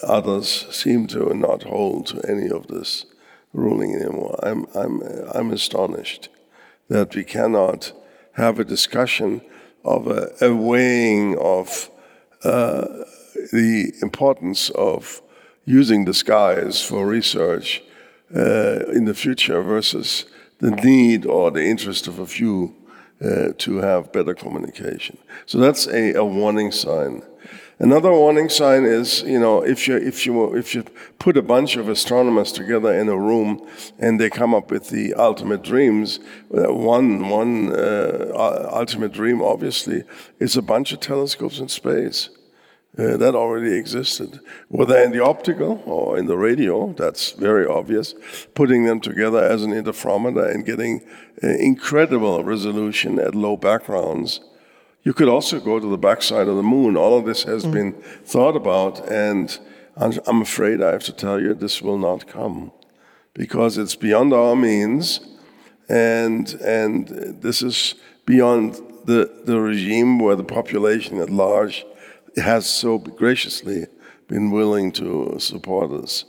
[0.03, 3.07] others seem to not hold to any of this
[3.53, 4.39] ruling anymore.
[4.43, 5.03] I'm, I'm,
[5.35, 6.29] I'm astonished
[6.89, 7.93] that we cannot
[8.35, 9.41] have a discussion
[9.85, 11.91] of a, a weighing of
[12.45, 12.87] uh,
[13.53, 15.23] the importance of
[15.65, 17.83] using the skies for research
[18.35, 20.25] uh, in the future versus
[20.59, 22.75] the need or the interest of a few
[23.23, 25.19] uh, to have better communication.
[25.47, 27.23] So that's a, a warning sign.
[27.83, 30.85] Another warning sign is, you know, if you if you if you
[31.19, 33.67] put a bunch of astronomers together in a room
[33.99, 36.21] and they come up with the ultimate dreams,
[36.55, 40.05] uh, one one uh, ultimate dream obviously
[40.39, 42.29] is a bunch of telescopes in space.
[42.99, 44.41] Uh, that already existed.
[44.69, 48.15] Whether in the optical or in the radio, that's very obvious.
[48.55, 51.01] Putting them together as an interferometer and getting
[51.43, 54.41] uh, incredible resolution at low backgrounds
[55.03, 56.97] you could also go to the backside of the moon.
[56.97, 57.73] All of this has mm.
[57.73, 57.93] been
[58.25, 59.59] thought about, and
[59.97, 62.73] I'm afraid I have to tell you this will not come
[63.35, 65.21] because it's beyond our means,
[65.89, 67.09] and and
[67.43, 67.95] this is
[68.27, 68.75] beyond
[69.07, 71.85] the the regime where the population at large
[72.37, 73.87] has so graciously
[74.29, 76.25] been willing to support us.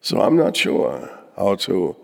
[0.00, 1.96] So I'm not sure how to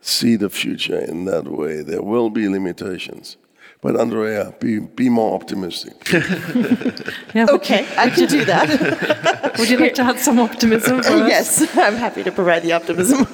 [0.00, 1.82] see the future in that way.
[1.82, 3.36] There will be limitations.
[3.84, 6.10] But Andrea, be, be more optimistic.
[7.34, 9.54] yeah, okay, I can do that.
[9.58, 11.00] Would you like to add some optimism?
[11.04, 13.26] yes, I'm happy to provide the optimism.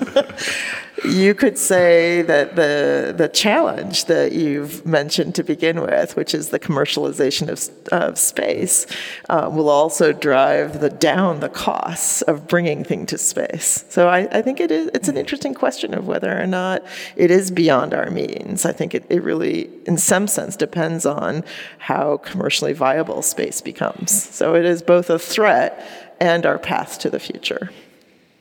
[1.04, 6.50] You could say that the the challenge that you've mentioned to begin with, which is
[6.50, 8.86] the commercialization of, of space,
[9.28, 13.84] uh, will also drive the down the costs of bringing things to space.
[13.88, 16.84] So I, I, think it is it's an interesting question of whether or not
[17.16, 18.64] it is beyond our means.
[18.64, 21.44] I think it, it really, in some sense, depends on
[21.78, 24.10] how commercially viable space becomes.
[24.10, 27.70] So it is both a threat and our path to the future.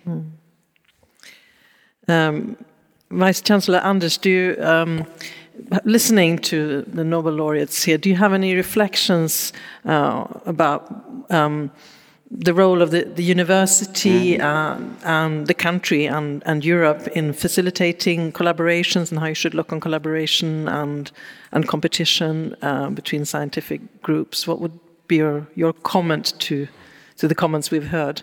[0.03, 0.21] Hmm.
[2.09, 2.57] Um,
[3.11, 5.05] Vice Chancellor Anders, do you, um,
[5.83, 9.51] listening to the Nobel laureates here, do you have any reflections
[9.85, 11.71] uh, about um,
[12.31, 14.41] the role of the, the university mm.
[14.41, 19.73] uh, and the country and, and Europe in facilitating collaborations and how you should look
[19.73, 21.11] on collaboration and,
[21.51, 24.47] and competition uh, between scientific groups?
[24.47, 26.67] What would be your, your comment to,
[27.17, 28.21] to the comments we've heard?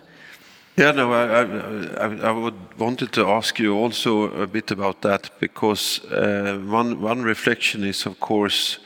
[0.79, 6.59] Yeah, no, I, would wanted to ask you also a bit about that because uh,
[7.01, 8.77] one reflection is, of course,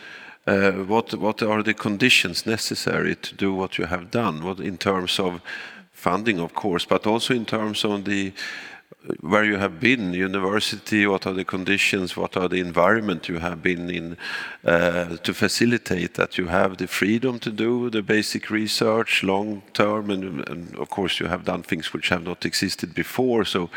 [0.47, 4.41] uh, what what are the conditions necessary to do what you have done?
[4.41, 5.41] What in terms of
[5.91, 8.31] funding, of course, but also in terms of the
[9.21, 13.63] where you have been, university, what are the conditions, what are the environment you have
[13.63, 14.17] been in
[14.63, 20.11] uh, to facilitate that you have the freedom to do the basic research long term,
[20.11, 23.69] and, and, of course you have done things which have not existed before, so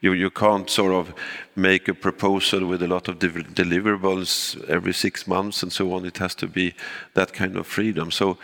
[0.00, 1.14] you, you can't sort of
[1.56, 6.04] make a proposal with a lot of deliverables every six months and so on.
[6.04, 6.74] It has to be
[7.14, 8.12] that kind of freedom.
[8.12, 8.38] So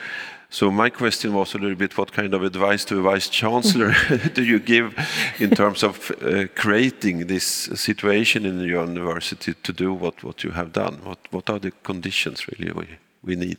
[0.55, 3.93] so my question was a little bit, what kind of advice to a vice chancellor
[4.35, 4.95] do you give
[5.41, 7.45] in terms of uh, creating this
[7.75, 11.01] situation in your university to do what, what you have done?
[11.03, 12.87] What, what are the conditions really we,
[13.25, 13.59] we need?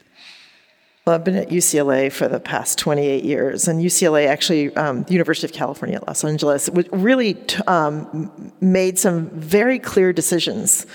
[1.05, 5.11] Well, I've been at UCLA for the past 28 years, and UCLA actually, um, the
[5.11, 7.37] University of California at Los Angeles, really
[7.67, 10.85] um, made some very clear decisions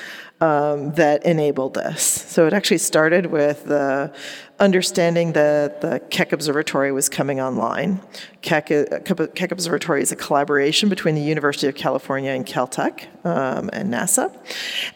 [0.41, 2.03] um, that enabled this.
[2.03, 4.13] So it actually started with the
[4.61, 8.01] understanding that the Keck Observatory was coming online.
[8.43, 9.01] Keck, uh,
[9.35, 14.35] Keck Observatory is a collaboration between the University of California and Caltech um, and NASA.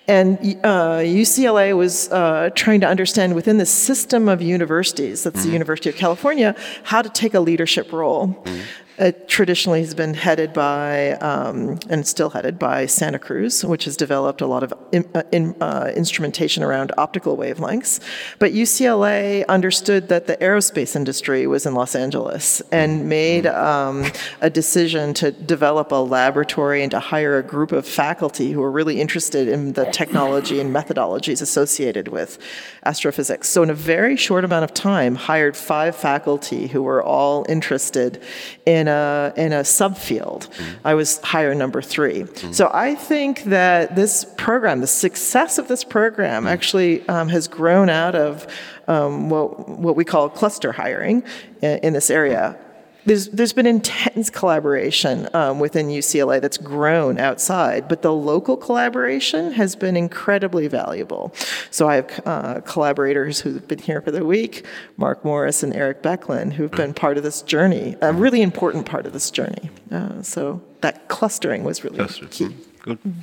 [0.07, 5.49] And uh, UCLA was uh, trying to understand within the system of universities, that's mm-hmm.
[5.49, 6.55] the University of California,
[6.85, 8.29] how to take a leadership role.
[8.29, 8.61] Mm-hmm.
[8.97, 13.97] It traditionally has been headed by, um, and still headed by Santa Cruz, which has
[13.97, 17.99] developed a lot of in, uh, in, uh, instrumentation around optical wavelengths.
[18.39, 24.05] But UCLA understood that the aerospace industry was in Los Angeles and made um,
[24.41, 28.71] a decision to develop a laboratory and to hire a group of faculty who were
[28.71, 32.39] really interested in the technology and methodologies associated with
[32.85, 33.49] astrophysics.
[33.49, 38.21] So, in a very short amount of time, hired five faculty who were all interested
[38.67, 40.49] in a in a subfield.
[40.49, 40.87] Mm-hmm.
[40.87, 42.53] I was higher number 3 mm-hmm.
[42.53, 46.53] So I think that this program, the success of this program, mm-hmm.
[46.53, 48.47] actually um, has grown out of
[48.89, 51.23] um, what what we call cluster hiring
[51.63, 52.59] in, in this area
[53.07, 59.53] there's there's been intense collaboration um, within UCLA that's grown outside, but the local collaboration
[59.53, 61.33] has been incredibly valuable.
[61.71, 64.65] So I have uh, collaborators who've been here for the week,
[64.97, 69.07] Mark Morris and Eric Becklin, who've been part of this journey, a really important part
[69.07, 69.71] of this journey.
[69.91, 72.27] Uh, so that clustering was really Cluster.
[72.27, 72.57] key.
[72.83, 72.99] Good.
[73.03, 73.21] Mm-hmm.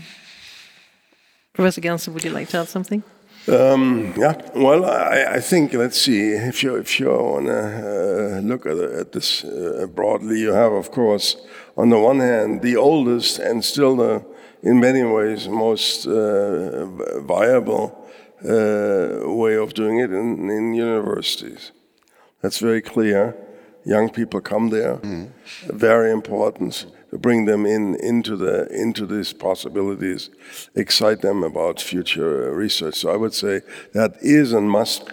[1.54, 3.04] Professor Genzel, would you like to add something?
[3.48, 8.40] Um, yeah, well, I, I, think let's see if you if you want to uh,
[8.42, 11.38] look at, at this uh, broadly, you have of course
[11.76, 14.24] on the one hand the oldest and still the
[14.62, 16.86] in many ways most uh,
[17.22, 18.08] viable
[18.46, 21.72] uh, way of doing it in, in, universities.
[22.42, 23.36] That's very clear.
[23.84, 25.32] Young people come there, mm.
[25.66, 30.30] very important to bring them in into the into these possibilities,
[30.76, 32.96] excite them about future research.
[32.96, 33.62] So I would say
[33.94, 35.12] that is and must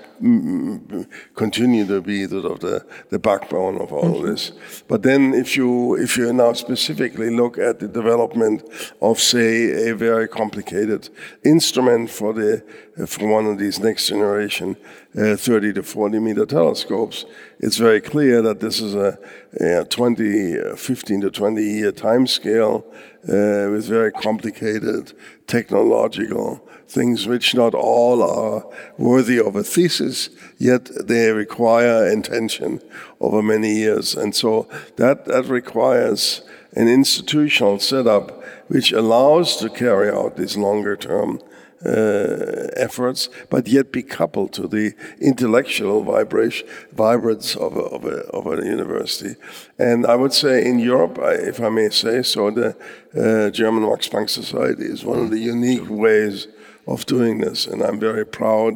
[1.34, 4.24] continue to be sort of the, the backbone of all mm-hmm.
[4.24, 4.52] of this.
[4.88, 8.64] But then if you if you now specifically look at the development
[9.00, 11.08] of say a very complicated
[11.44, 12.62] instrument for the
[13.06, 14.76] for one of these next generation
[15.16, 17.24] uh, 30 to 40 meter telescopes,
[17.60, 19.18] it's very clear that this is a,
[19.60, 22.84] a 20, uh, 15 to 20 year time scale
[23.24, 25.12] uh, with very complicated
[25.46, 28.66] technological things which not all are
[28.96, 32.80] worthy of a thesis, yet they require intention
[33.20, 34.14] over many years.
[34.14, 34.66] And so
[34.96, 41.40] that, that requires an institutional setup which allows to carry out these longer term
[41.84, 48.18] uh, efforts, but yet be coupled to the intellectual vibration, vibrance of a, of, a,
[48.30, 49.36] of a university.
[49.78, 52.76] And I would say in Europe, I, if I may say so, the
[53.16, 56.48] uh, German Max Planck Society is one of the unique ways
[56.88, 58.74] of doing this, and I'm very proud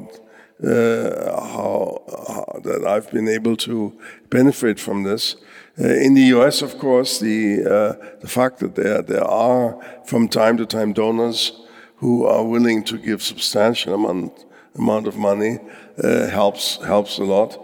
[0.65, 3.99] uh, how, how, that I've been able to
[4.31, 5.37] benefit from this.
[5.81, 10.29] Uh, in the U.S., of course, the uh, the fact that there there are from
[10.29, 11.53] time to time donors
[11.97, 14.45] who are willing to give substantial amount
[14.77, 15.59] amount of money
[16.05, 17.59] uh, helps helps a lot.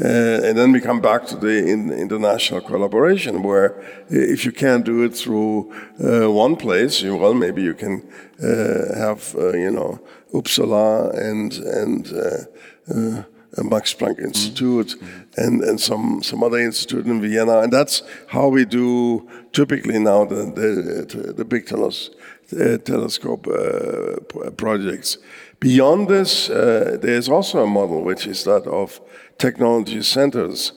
[0.00, 3.74] Uh, and then we come back to the in, international collaboration, where
[4.08, 5.70] if you can't do it through
[6.02, 8.02] uh, one place, you, well, maybe you can
[8.42, 10.00] uh, have, uh, you know,
[10.32, 13.22] Uppsala and and uh,
[13.58, 15.40] Max Planck Institute mm-hmm.
[15.40, 17.60] and, and some, some other institute in Vienna.
[17.60, 22.10] And that's how we do typically now the, the, the big teles,
[22.84, 25.18] telescope uh, projects.
[25.60, 29.00] Beyond this, uh, there's also a model which is that of
[29.38, 30.72] technology centers.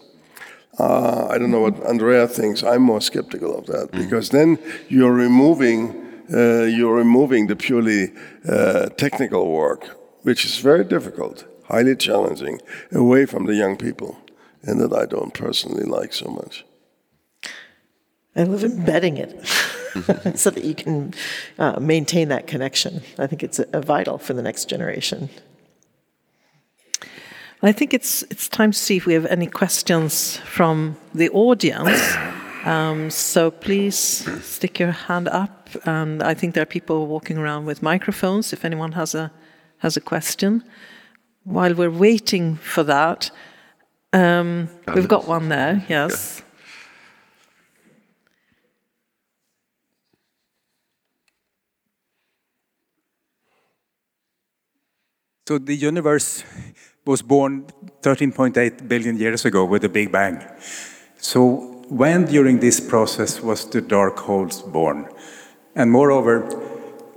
[0.78, 2.64] Uh, I don't know what Andrea thinks.
[2.64, 4.04] I'm more skeptical of that mm.
[4.04, 4.60] because then
[4.90, 6.02] you're removing
[6.34, 8.12] uh, you're removing the purely
[8.50, 12.60] uh, technical work, which is very difficult, highly challenging,
[12.92, 14.18] away from the young people,
[14.64, 16.66] and that I don't personally like so much.
[18.36, 19.40] I love embedding it
[20.36, 21.14] so that you can
[21.58, 23.02] uh, maintain that connection.
[23.18, 25.30] I think it's a, a vital for the next generation.
[27.62, 32.16] I think it's it's time to see if we have any questions from the audience.
[32.66, 33.98] Um, so please
[34.44, 38.54] stick your hand up, and I think there are people walking around with microphones.
[38.54, 39.32] If anyone has a
[39.80, 40.64] has a question,
[41.44, 43.32] while we're waiting for that,
[44.14, 45.84] um, we've got one there.
[45.88, 46.44] Yes.
[55.48, 56.44] So the universe
[57.06, 57.68] was born
[58.02, 60.44] 13.8 billion years ago with the Big Bang.
[61.18, 65.08] So when during this process was the dark holes born?
[65.76, 66.50] And moreover,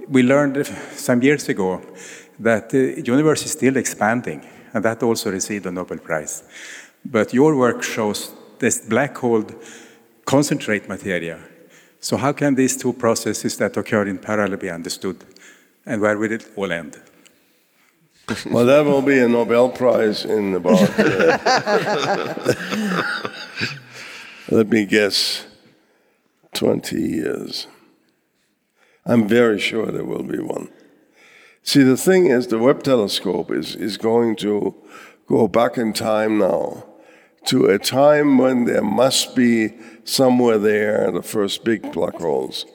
[0.08, 1.80] we learned some years ago
[2.38, 6.42] that the universe is still expanding, and that also received a Nobel Prize.
[7.06, 9.46] But your work shows this black hole
[10.26, 11.38] concentrate materia.
[12.00, 15.24] So how can these two processes that occur in parallel be understood?
[15.86, 17.00] And where will it all end?
[18.50, 22.54] Well, that will be a Nobel Prize in about, uh,
[24.50, 25.46] let me guess,
[26.54, 27.66] 20 years.
[29.06, 30.68] I'm very sure there will be one.
[31.62, 34.74] See, the thing is, the Webb telescope is, is going to
[35.26, 36.84] go back in time now
[37.46, 39.74] to a time when there must be
[40.04, 42.66] somewhere there the first big black holes.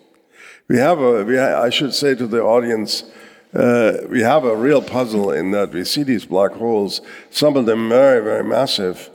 [0.68, 3.04] We have a, we ha- I should say to the audience,
[3.54, 7.66] uh, we have a real puzzle in that we see these black holes, some of
[7.66, 9.10] them very, very massive,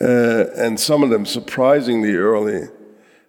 [0.00, 2.68] uh, and some of them surprisingly early.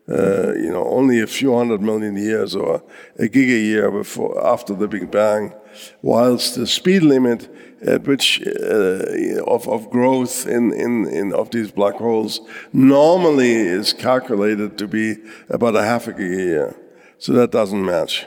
[0.10, 2.84] Uh, you know, only a few hundred million years or
[3.18, 5.54] a giga year before after the Big Bang,
[6.02, 7.50] whilst the speed limit
[7.88, 12.42] at which uh, of, of growth in, in, in of these black holes
[12.74, 15.16] normally is calculated to be
[15.50, 16.76] about a half a giga year.
[17.18, 18.26] So that doesn't match.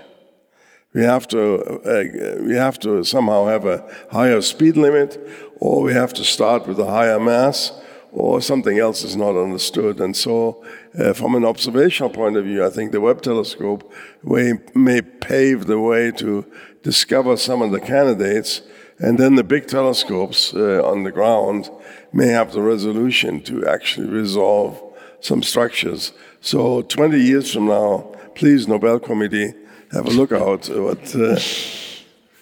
[0.96, 1.40] We have to
[1.84, 5.18] uh, we have to somehow have a higher speed limit,
[5.60, 7.70] or we have to start with a higher mass,
[8.12, 10.00] or something else is not understood.
[10.00, 10.64] And so,
[10.98, 13.92] uh, from an observational point of view, I think the Webb telescope
[14.22, 16.46] may, may pave the way to
[16.82, 18.62] discover some of the candidates.
[18.98, 21.68] And then the big telescopes uh, on the ground
[22.14, 24.82] may have the resolution to actually resolve
[25.20, 26.12] some structures.
[26.40, 29.52] So 20 years from now, please, Nobel Committee,
[29.96, 30.68] have a look out.
[30.68, 31.38] What, uh,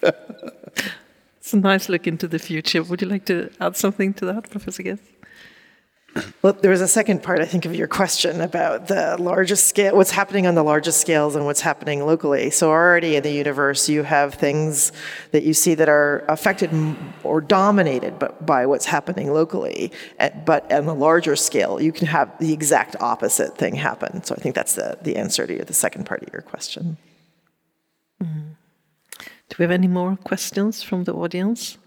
[1.45, 2.81] It's a nice look into the future.
[2.81, 4.99] Would you like to add something to that, Professor Ghez?
[6.41, 9.95] Well, there was a second part, I think, of your question about the largest scale,
[9.95, 12.49] what's happening on the largest scales and what's happening locally.
[12.49, 14.91] So, already in the universe, you have things
[15.33, 16.71] that you see that are affected
[17.23, 19.91] or dominated by, by what's happening locally.
[20.45, 24.23] But on the larger scale, you can have the exact opposite thing happen.
[24.23, 26.97] So, I think that's the, the answer to the second part of your question.
[28.19, 31.77] Do we have any more questions from the audience?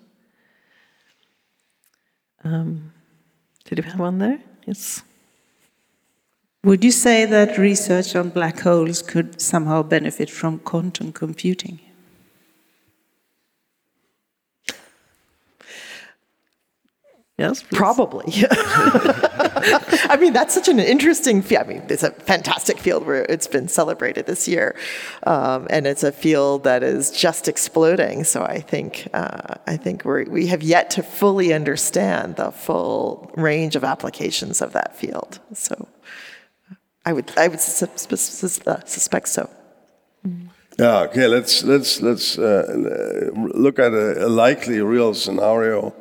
[2.45, 2.93] Um,
[3.65, 4.41] did we have one there?
[4.67, 5.03] Yes.
[6.65, 11.81] Would you say that research on black holes could somehow benefit from quantum computing?
[17.39, 17.77] Yes, please.
[17.79, 18.25] Probably.
[18.51, 21.67] I mean, that's such an interesting field.
[21.67, 24.75] I mean, it's a fantastic field where it's been celebrated this year.
[25.23, 28.25] Um, and it's a field that is just exploding.
[28.25, 33.31] So I think, uh, I think we're, we have yet to fully understand the full
[33.37, 35.39] range of applications of that field.
[35.55, 35.87] So
[37.05, 39.49] I would, I would sus- sus- sus- uh, suspect so.
[40.77, 41.29] yeah, okay.
[41.29, 45.95] Let's let's let's uh, look at a, a likely real scenario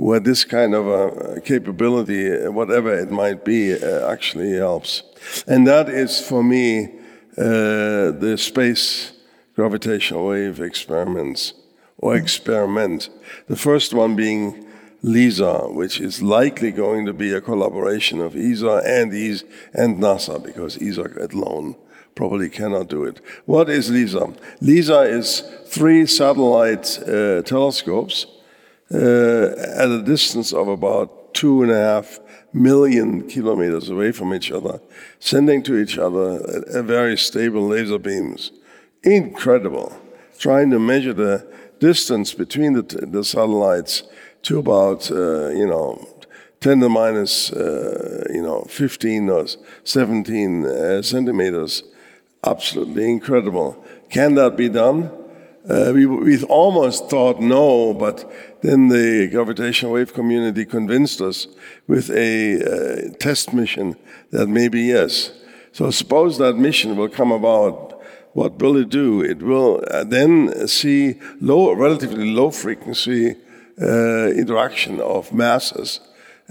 [0.00, 5.02] where this kind of a capability, uh, whatever it might be, uh, actually helps,
[5.46, 6.86] and that is for me
[7.36, 9.12] uh, the space
[9.54, 11.52] gravitational wave experiments
[11.98, 13.10] or experiment.
[13.46, 14.66] The first one being
[15.02, 19.44] LISA, which is likely going to be a collaboration of ESA and ES
[19.74, 21.76] and NASA because ESA alone
[22.14, 23.20] probably cannot do it.
[23.44, 24.34] What is LISA?
[24.62, 28.39] LISA is three satellite uh, telescopes uh,
[28.90, 32.18] at a distance of about two and a half
[32.52, 34.80] million kilometers away from each other,
[35.18, 38.52] sending to each other a, a very stable laser beams.
[39.02, 39.96] Incredible.
[40.38, 41.46] Trying to measure the
[41.78, 44.02] distance between the, the satellites
[44.42, 46.06] to about, uh, you know,
[46.60, 49.46] 10 to minus, uh, you know, 15 or
[49.84, 51.82] 17 uh, centimeters.
[52.44, 53.82] Absolutely incredible.
[54.10, 55.10] Can that be done?
[55.68, 58.30] Uh, we, we almost thought no, but
[58.62, 61.46] then the gravitational wave community convinced us
[61.86, 63.96] with a uh, test mission
[64.30, 65.32] that maybe yes.
[65.72, 68.00] So suppose that mission will come about.
[68.32, 69.22] What will it do?
[69.22, 73.36] It will uh, then see low, relatively low frequency
[73.80, 76.00] uh, interaction of masses,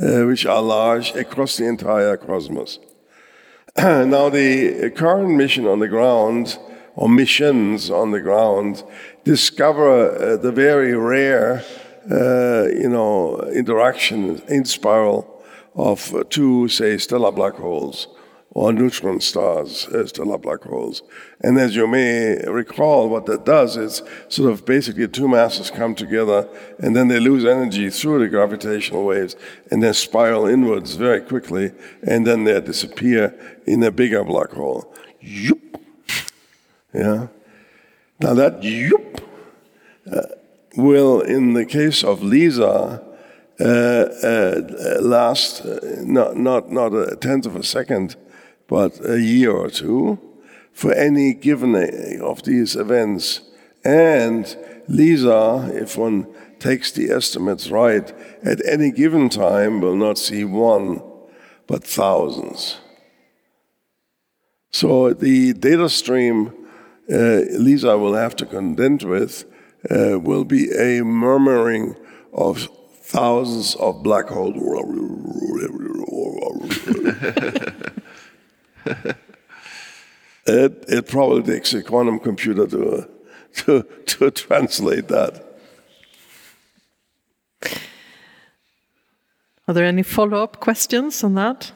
[0.01, 2.79] uh, which are large across the entire cosmos.
[3.77, 6.57] now, the current mission on the ground,
[6.95, 8.83] or missions on the ground,
[9.23, 11.63] discover uh, the very rare,
[12.09, 15.43] you know, interaction in spiral
[15.75, 18.07] of uh, two, say, stellar black holes.
[18.51, 21.03] or neutron stars, uh, stellar black holes.
[21.41, 25.93] And as you may recall, what that does is sort of basically two masses come
[25.93, 26.49] together
[26.79, 29.35] and then they lose energy through the gravitational waves
[29.69, 33.35] and then spiral inwards very quickly and then they disappear
[33.65, 34.93] in a bigger black hole.
[36.91, 37.27] Yeah.
[38.19, 39.21] Now that yoop
[40.11, 40.21] uh,
[40.75, 43.03] will, in the case of LISA,
[43.59, 44.61] uh, uh,
[45.01, 48.15] last uh, not, not, not a tenth of a second,
[48.67, 50.17] but a year or two
[50.71, 51.75] for any given
[52.21, 53.41] of these events.
[53.83, 54.45] And
[54.87, 56.27] LISA, if one
[56.59, 58.13] takes the estimates right,
[58.43, 61.01] at any given time will not see one,
[61.67, 62.77] but thousands.
[64.71, 66.53] So the data stream
[67.11, 69.48] uh, LISA will have to contend with
[69.89, 71.95] uh, will be a murmuring
[72.33, 72.69] of
[73.01, 74.55] thousands of black holes.
[80.45, 83.09] it, it probably takes a quantum computer to,
[83.55, 85.45] to, to translate that.
[89.67, 91.71] Are there any follow up questions on that?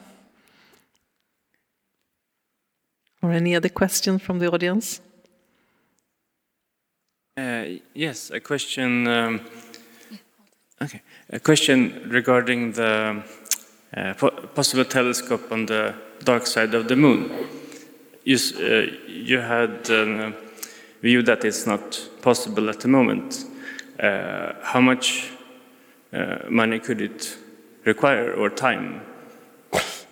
[3.22, 5.00] Or any other questions from the audience?
[7.36, 7.64] Uh,
[7.94, 9.08] yes, a question.
[9.08, 9.40] Um,
[10.80, 13.24] okay, a question regarding the
[13.96, 17.32] uh, po possible telescope on the dark side of the moon.
[18.22, 20.32] You, uh, you had a
[21.02, 23.46] view that it's not possible at the moment.
[23.98, 25.32] Uh, how much
[26.12, 27.36] uh, money could it
[27.84, 29.00] require or time?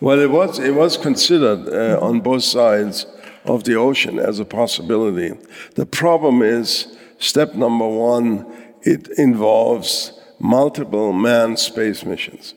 [0.00, 3.06] Well, it was, it was considered uh, on both sides
[3.44, 5.38] of the ocean as a possibility.
[5.76, 8.46] The problem is step number one,
[8.82, 12.54] it involves multiple manned space missions.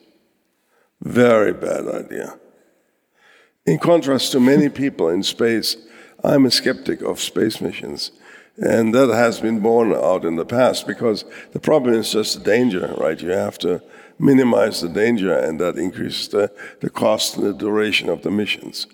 [1.02, 2.40] Very bad idea.
[3.66, 5.78] In contrast to many people in space,
[6.24, 8.12] I'm a skeptic of space missions.
[8.58, 12.44] And that has been borne out in the past because the problem is just the
[12.44, 13.22] danger, right?
[13.22, 13.82] You have to
[14.18, 18.88] minimize the danger, and that increases the, the cost and the duration of the missions.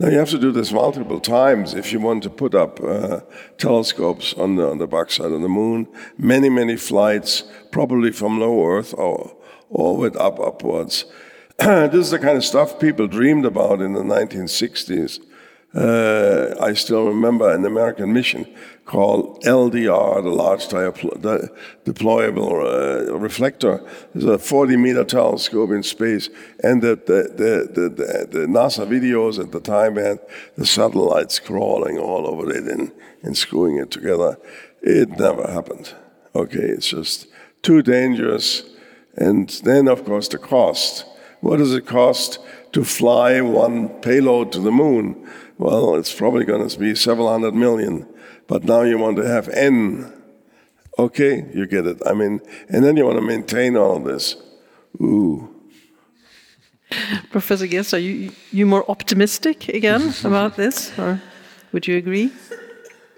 [0.00, 3.20] Now, you have to do this multiple times if you want to put up uh,
[3.58, 5.86] telescopes on the, on the backside of the moon.
[6.18, 9.36] Many, many flights, probably from low Earth or,
[9.70, 11.04] or with up upwards.
[11.58, 15.20] this is the kind of stuff people dreamed about in the 1960s.
[15.72, 18.52] Uh, I still remember an American mission
[18.84, 20.68] called LDR, the Large
[21.84, 23.82] Deployable uh, Reflector.
[24.14, 26.28] It's a 40 meter telescope in space,
[26.62, 30.18] and the, the, the, the, the NASA videos at the time had
[30.56, 34.38] the satellites crawling all over it and, and screwing it together.
[34.82, 35.94] It never happened.
[36.34, 37.26] Okay, it's just
[37.62, 38.64] too dangerous.
[39.16, 41.06] And then, of course, the cost.
[41.40, 42.38] What does it cost
[42.72, 45.28] to fly one payload to the moon?
[45.56, 48.08] Well, it's probably going to be several hundred million.
[48.46, 50.12] But now you want to have N.
[50.98, 52.00] Okay, you get it.
[52.06, 54.36] I mean, and then you want to maintain all of this.
[55.00, 55.50] Ooh.
[57.30, 60.96] Professor Ghez, are you, you more optimistic again about this?
[60.98, 61.20] Or
[61.72, 62.30] would you agree?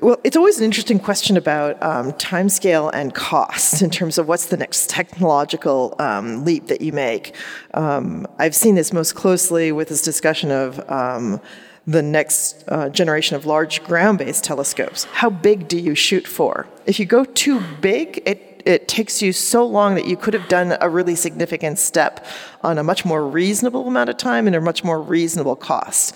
[0.01, 4.47] Well, it's always an interesting question about um, timescale and cost in terms of what's
[4.47, 7.35] the next technological um, leap that you make.
[7.73, 11.41] Um, I've seen this most closely with this discussion of um,
[11.87, 15.05] the next uh, generation of large ground-based telescopes.
[15.05, 16.67] How big do you shoot for?
[16.85, 20.49] If you go too big, it it takes you so long that you could have
[20.49, 22.27] done a really significant step
[22.65, 26.13] on a much more reasonable amount of time and a much more reasonable cost.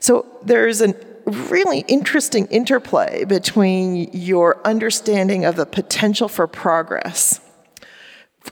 [0.00, 0.94] So there's an
[1.24, 7.40] really interesting interplay between your understanding of the potential for progress.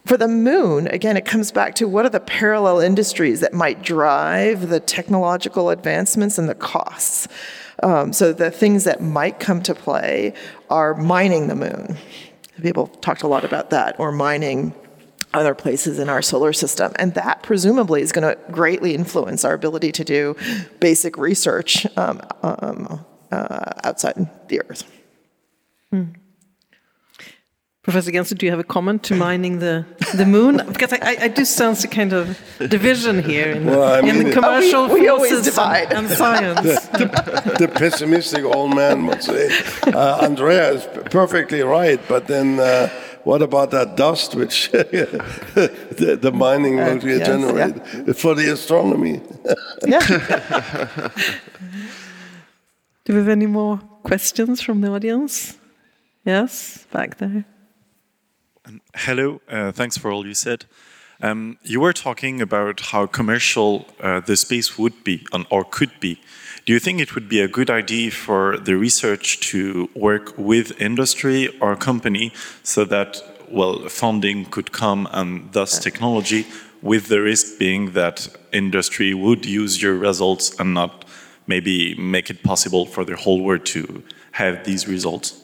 [0.07, 3.83] For the moon, again, it comes back to what are the parallel industries that might
[3.83, 7.29] drive the technological advancements and the costs.
[7.83, 10.35] Um, so the things that might come to play
[10.71, 11.99] are mining the moon.
[12.63, 14.75] People talked a lot about that, or mining
[15.35, 16.93] other places in our solar system.
[16.97, 20.37] And that presumably is going to greatly influence our ability to do
[20.81, 24.91] basic research um, um, uh, outside the Earth.
[25.91, 26.05] Hmm.
[27.83, 30.59] Professor Genzel, do you have a comment to mining the, the moon?
[30.69, 34.29] Because I, I do sense a kind of division here in, well, I mean, in
[34.29, 36.61] the commercial we, we forces and, and, science.
[36.87, 39.51] The, the, the, pessimistic old man would say.
[39.83, 42.89] Uh, Andrea is perfectly right, but then uh,
[43.25, 47.75] what about that dust which the, the, mining will uh, yes, generate
[48.07, 48.13] yeah.
[48.13, 49.21] for the astronomy?
[49.85, 50.07] yeah.
[53.05, 55.59] Do we have any more questions from the audience?
[56.25, 57.45] Yes, back there.
[58.65, 60.67] Um, hello, uh, thanks for all you said.
[61.21, 65.91] Um, you were talking about how commercial uh, the space would be on, or could
[65.99, 66.21] be.
[66.65, 70.81] Do you think it would be a good idea for the research to work with
[70.81, 72.33] industry or company
[72.63, 76.47] so that, well, funding could come and thus technology,
[76.83, 81.05] with the risk being that industry would use your results and not
[81.49, 85.43] maybe make it possible for the whole world to have these results?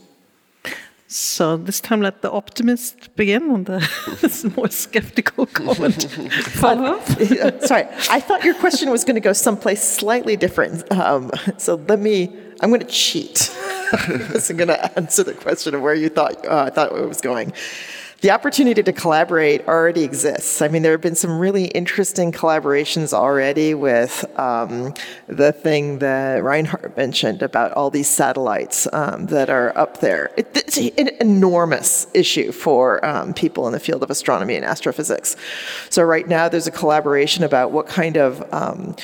[1.11, 6.05] So this time, let the optimist begin on the more skeptical comment.
[6.61, 7.01] Follow
[7.61, 10.91] Sorry, I thought your question was going to go someplace slightly different.
[10.93, 12.37] Um, so let me.
[12.61, 13.51] I'm going to cheat.
[13.93, 17.09] I wasn't going to answer the question of where you thought uh, I thought it
[17.09, 17.55] was going
[18.21, 20.61] the opportunity to collaborate already exists.
[20.61, 24.93] I mean, there have been some really interesting collaborations already with um,
[25.29, 30.33] the thing that Reinhard mentioned about all these satellites um, that are up there.
[30.37, 35.37] It, it's an enormous issue for um, people in the field of astronomy and astrophysics.
[35.89, 38.97] So, right now, there's a collaboration about what kind of um,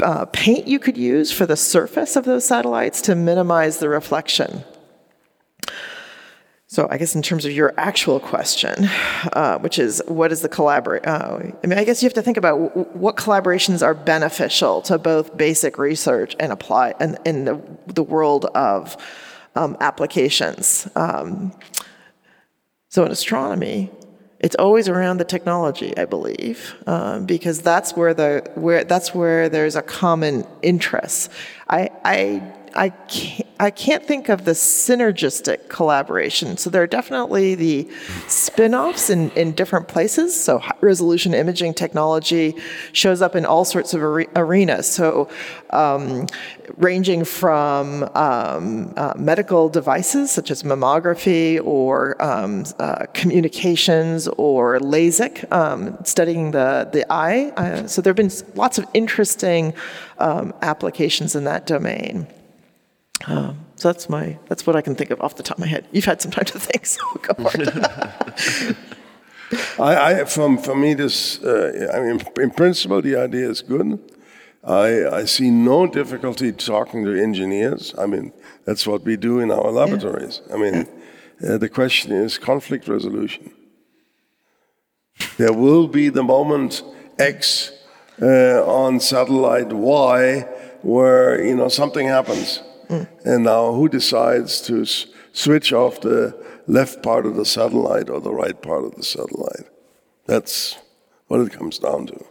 [0.00, 4.62] uh, paint you could use for the surface of those satellites to minimize the reflection.
[6.74, 8.74] So I guess in terms of your actual question,
[9.32, 11.06] uh, which is what is the collaborate?
[11.06, 14.82] Uh, I mean, I guess you have to think about w- what collaborations are beneficial
[14.82, 18.96] to both basic research and apply in, in the, the world of
[19.54, 20.88] um, applications.
[20.96, 21.52] Um,
[22.88, 23.92] so in astronomy,
[24.40, 29.48] it's always around the technology, I believe, um, because that's where the where that's where
[29.48, 31.30] there's a common interest.
[31.70, 32.88] I I I
[33.60, 36.56] I can't think of the synergistic collaboration.
[36.56, 37.88] So there are definitely the
[38.26, 40.38] spin offs in, in different places.
[40.38, 42.56] So resolution imaging technology
[42.92, 44.88] shows up in all sorts of are- arenas.
[44.88, 45.28] So
[45.70, 46.26] um,
[46.78, 55.50] ranging from um, uh, medical devices such as mammography or um, uh, communications or LASIK,
[55.52, 57.52] um, studying the, the eye.
[57.56, 59.74] Uh, so there have been lots of interesting
[60.18, 62.26] um, applications in that domain.
[63.26, 65.66] Um, so that's my that's what I can think of off the top of my
[65.66, 65.86] head.
[65.92, 68.76] You've had some time to think, so go for it.
[69.78, 73.98] I, I, from for me, this uh, I mean, in principle, the idea is good.
[74.62, 77.94] I, I see no difficulty talking to engineers.
[77.98, 78.32] I mean,
[78.64, 80.40] that's what we do in our laboratories.
[80.48, 80.54] Yeah.
[80.54, 80.88] I mean,
[81.46, 83.52] uh, the question is conflict resolution.
[85.36, 86.82] There will be the moment
[87.18, 87.72] X
[88.22, 90.40] uh, on satellite Y
[90.82, 93.08] where you know something happens Mm.
[93.24, 94.84] And now, who decides to
[95.32, 96.34] switch off the
[96.66, 99.66] left part of the satellite or the right part of the satellite?
[100.26, 100.76] That's
[101.28, 102.24] what it comes down to.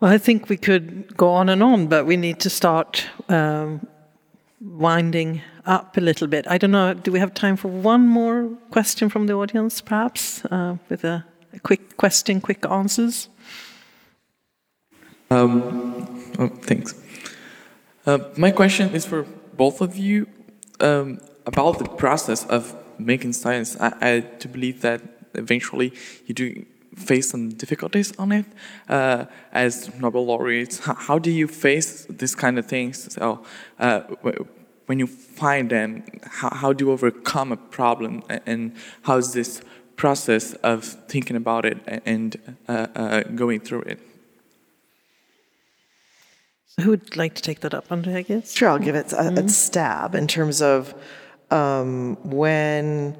[0.00, 3.86] Well, I think we could go on and on, but we need to start um,
[4.60, 6.46] winding up a little bit.
[6.48, 10.44] I don't know, do we have time for one more question from the audience, perhaps,
[10.46, 11.24] uh, with a,
[11.54, 13.28] a, quick question, quick answers?
[15.30, 16.94] Um, oh, thanks.
[18.06, 19.24] Uh, my question is for
[19.56, 20.28] both of you
[20.78, 23.76] um, about the process of making science.
[23.80, 25.02] I, I do believe that
[25.34, 25.92] eventually
[26.26, 28.46] you do face some difficulties on it
[28.88, 30.78] uh, as Nobel laureates.
[30.78, 33.12] How, how, do you face this kind of things?
[33.12, 33.44] So,
[33.80, 34.02] uh,
[34.86, 39.62] when you find them, how, how do you overcome a problem, and how is this
[39.96, 43.98] process of thinking about it and uh, uh, going through it?
[46.80, 48.54] Who would like to take that up, Andre, I guess?
[48.54, 49.46] Sure, I'll give it a, mm-hmm.
[49.46, 50.94] a stab in terms of
[51.50, 53.16] um, when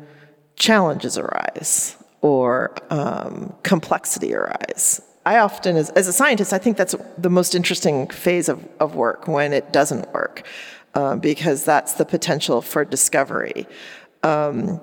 [0.56, 5.00] challenges arise or um, complexity arise.
[5.24, 8.94] I often, as, as, a scientist, I think that's the most interesting phase of, of
[8.94, 10.46] work when it doesn't work,
[10.94, 13.66] uh, because that's the potential for discovery.
[14.22, 14.82] Um,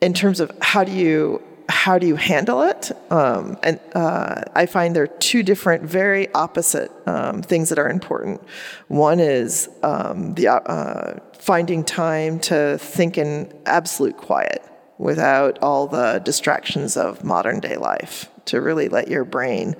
[0.00, 1.42] in terms of how do you
[1.72, 2.92] how do you handle it?
[3.10, 7.88] Um, and uh, I find there are two different, very opposite um, things that are
[7.88, 8.42] important.
[8.88, 14.62] One is um, the uh, finding time to think in absolute quiet
[14.98, 19.74] without all the distractions of modern day life, to really let your brain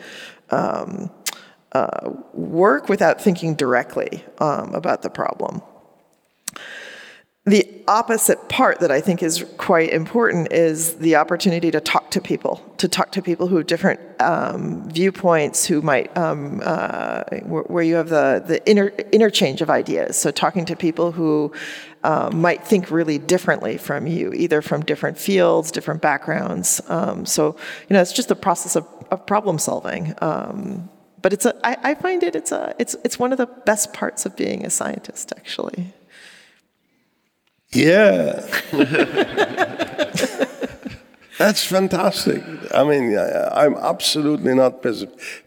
[0.51, 1.11] um,
[1.72, 5.61] uh, work without thinking directly um, about the problem.
[7.45, 12.20] The opposite part that I think is quite important is the opportunity to talk to
[12.20, 17.82] people, to talk to people who have different um, viewpoints, who might, um, uh, where,
[17.82, 20.16] you have the, the inter, interchange of ideas.
[20.16, 21.53] So, talking to people who
[22.05, 26.80] uh, might think really differently from you, either from different fields, different backgrounds.
[26.86, 27.57] Um, so,
[27.88, 30.14] you know, it's just the process of, of problem solving.
[30.22, 30.88] Um,
[31.20, 33.93] but it's a, I, I find it, it's, a, it's, it's one of the best
[33.93, 35.93] parts of being a scientist, actually.
[37.73, 38.41] Yeah.
[41.39, 42.43] That's fantastic.
[42.73, 44.83] I mean, I'm absolutely not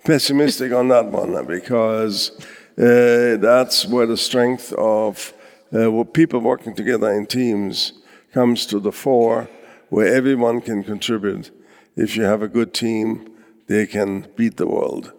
[0.03, 2.31] pessimistic on that one because
[2.77, 5.33] uh, that's where the strength of
[5.71, 7.93] uh, people working together in teams
[8.33, 9.47] comes to the fore,
[9.89, 11.51] where everyone can contribute.
[11.95, 13.31] If you have a good team,
[13.67, 15.13] they can beat the world.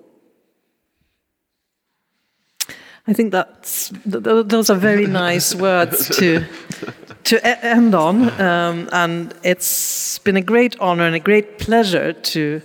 [3.08, 6.44] I think that's th- th- those are very nice words to
[7.24, 12.12] to e- end on, um, and it's been a great honor and a great pleasure
[12.12, 12.60] to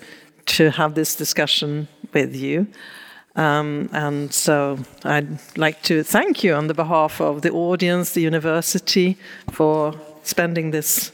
[0.45, 2.67] to have this discussion with you.
[3.35, 8.21] Um, and so I'd like to thank you on the behalf of the audience, the
[8.21, 9.17] university,
[9.51, 11.11] for spending this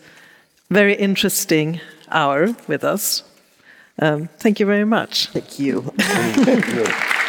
[0.71, 3.23] very interesting hour with us.
[3.99, 5.27] Um, thank you very much.
[5.27, 5.81] Thank you.
[5.97, 6.85] Thank you.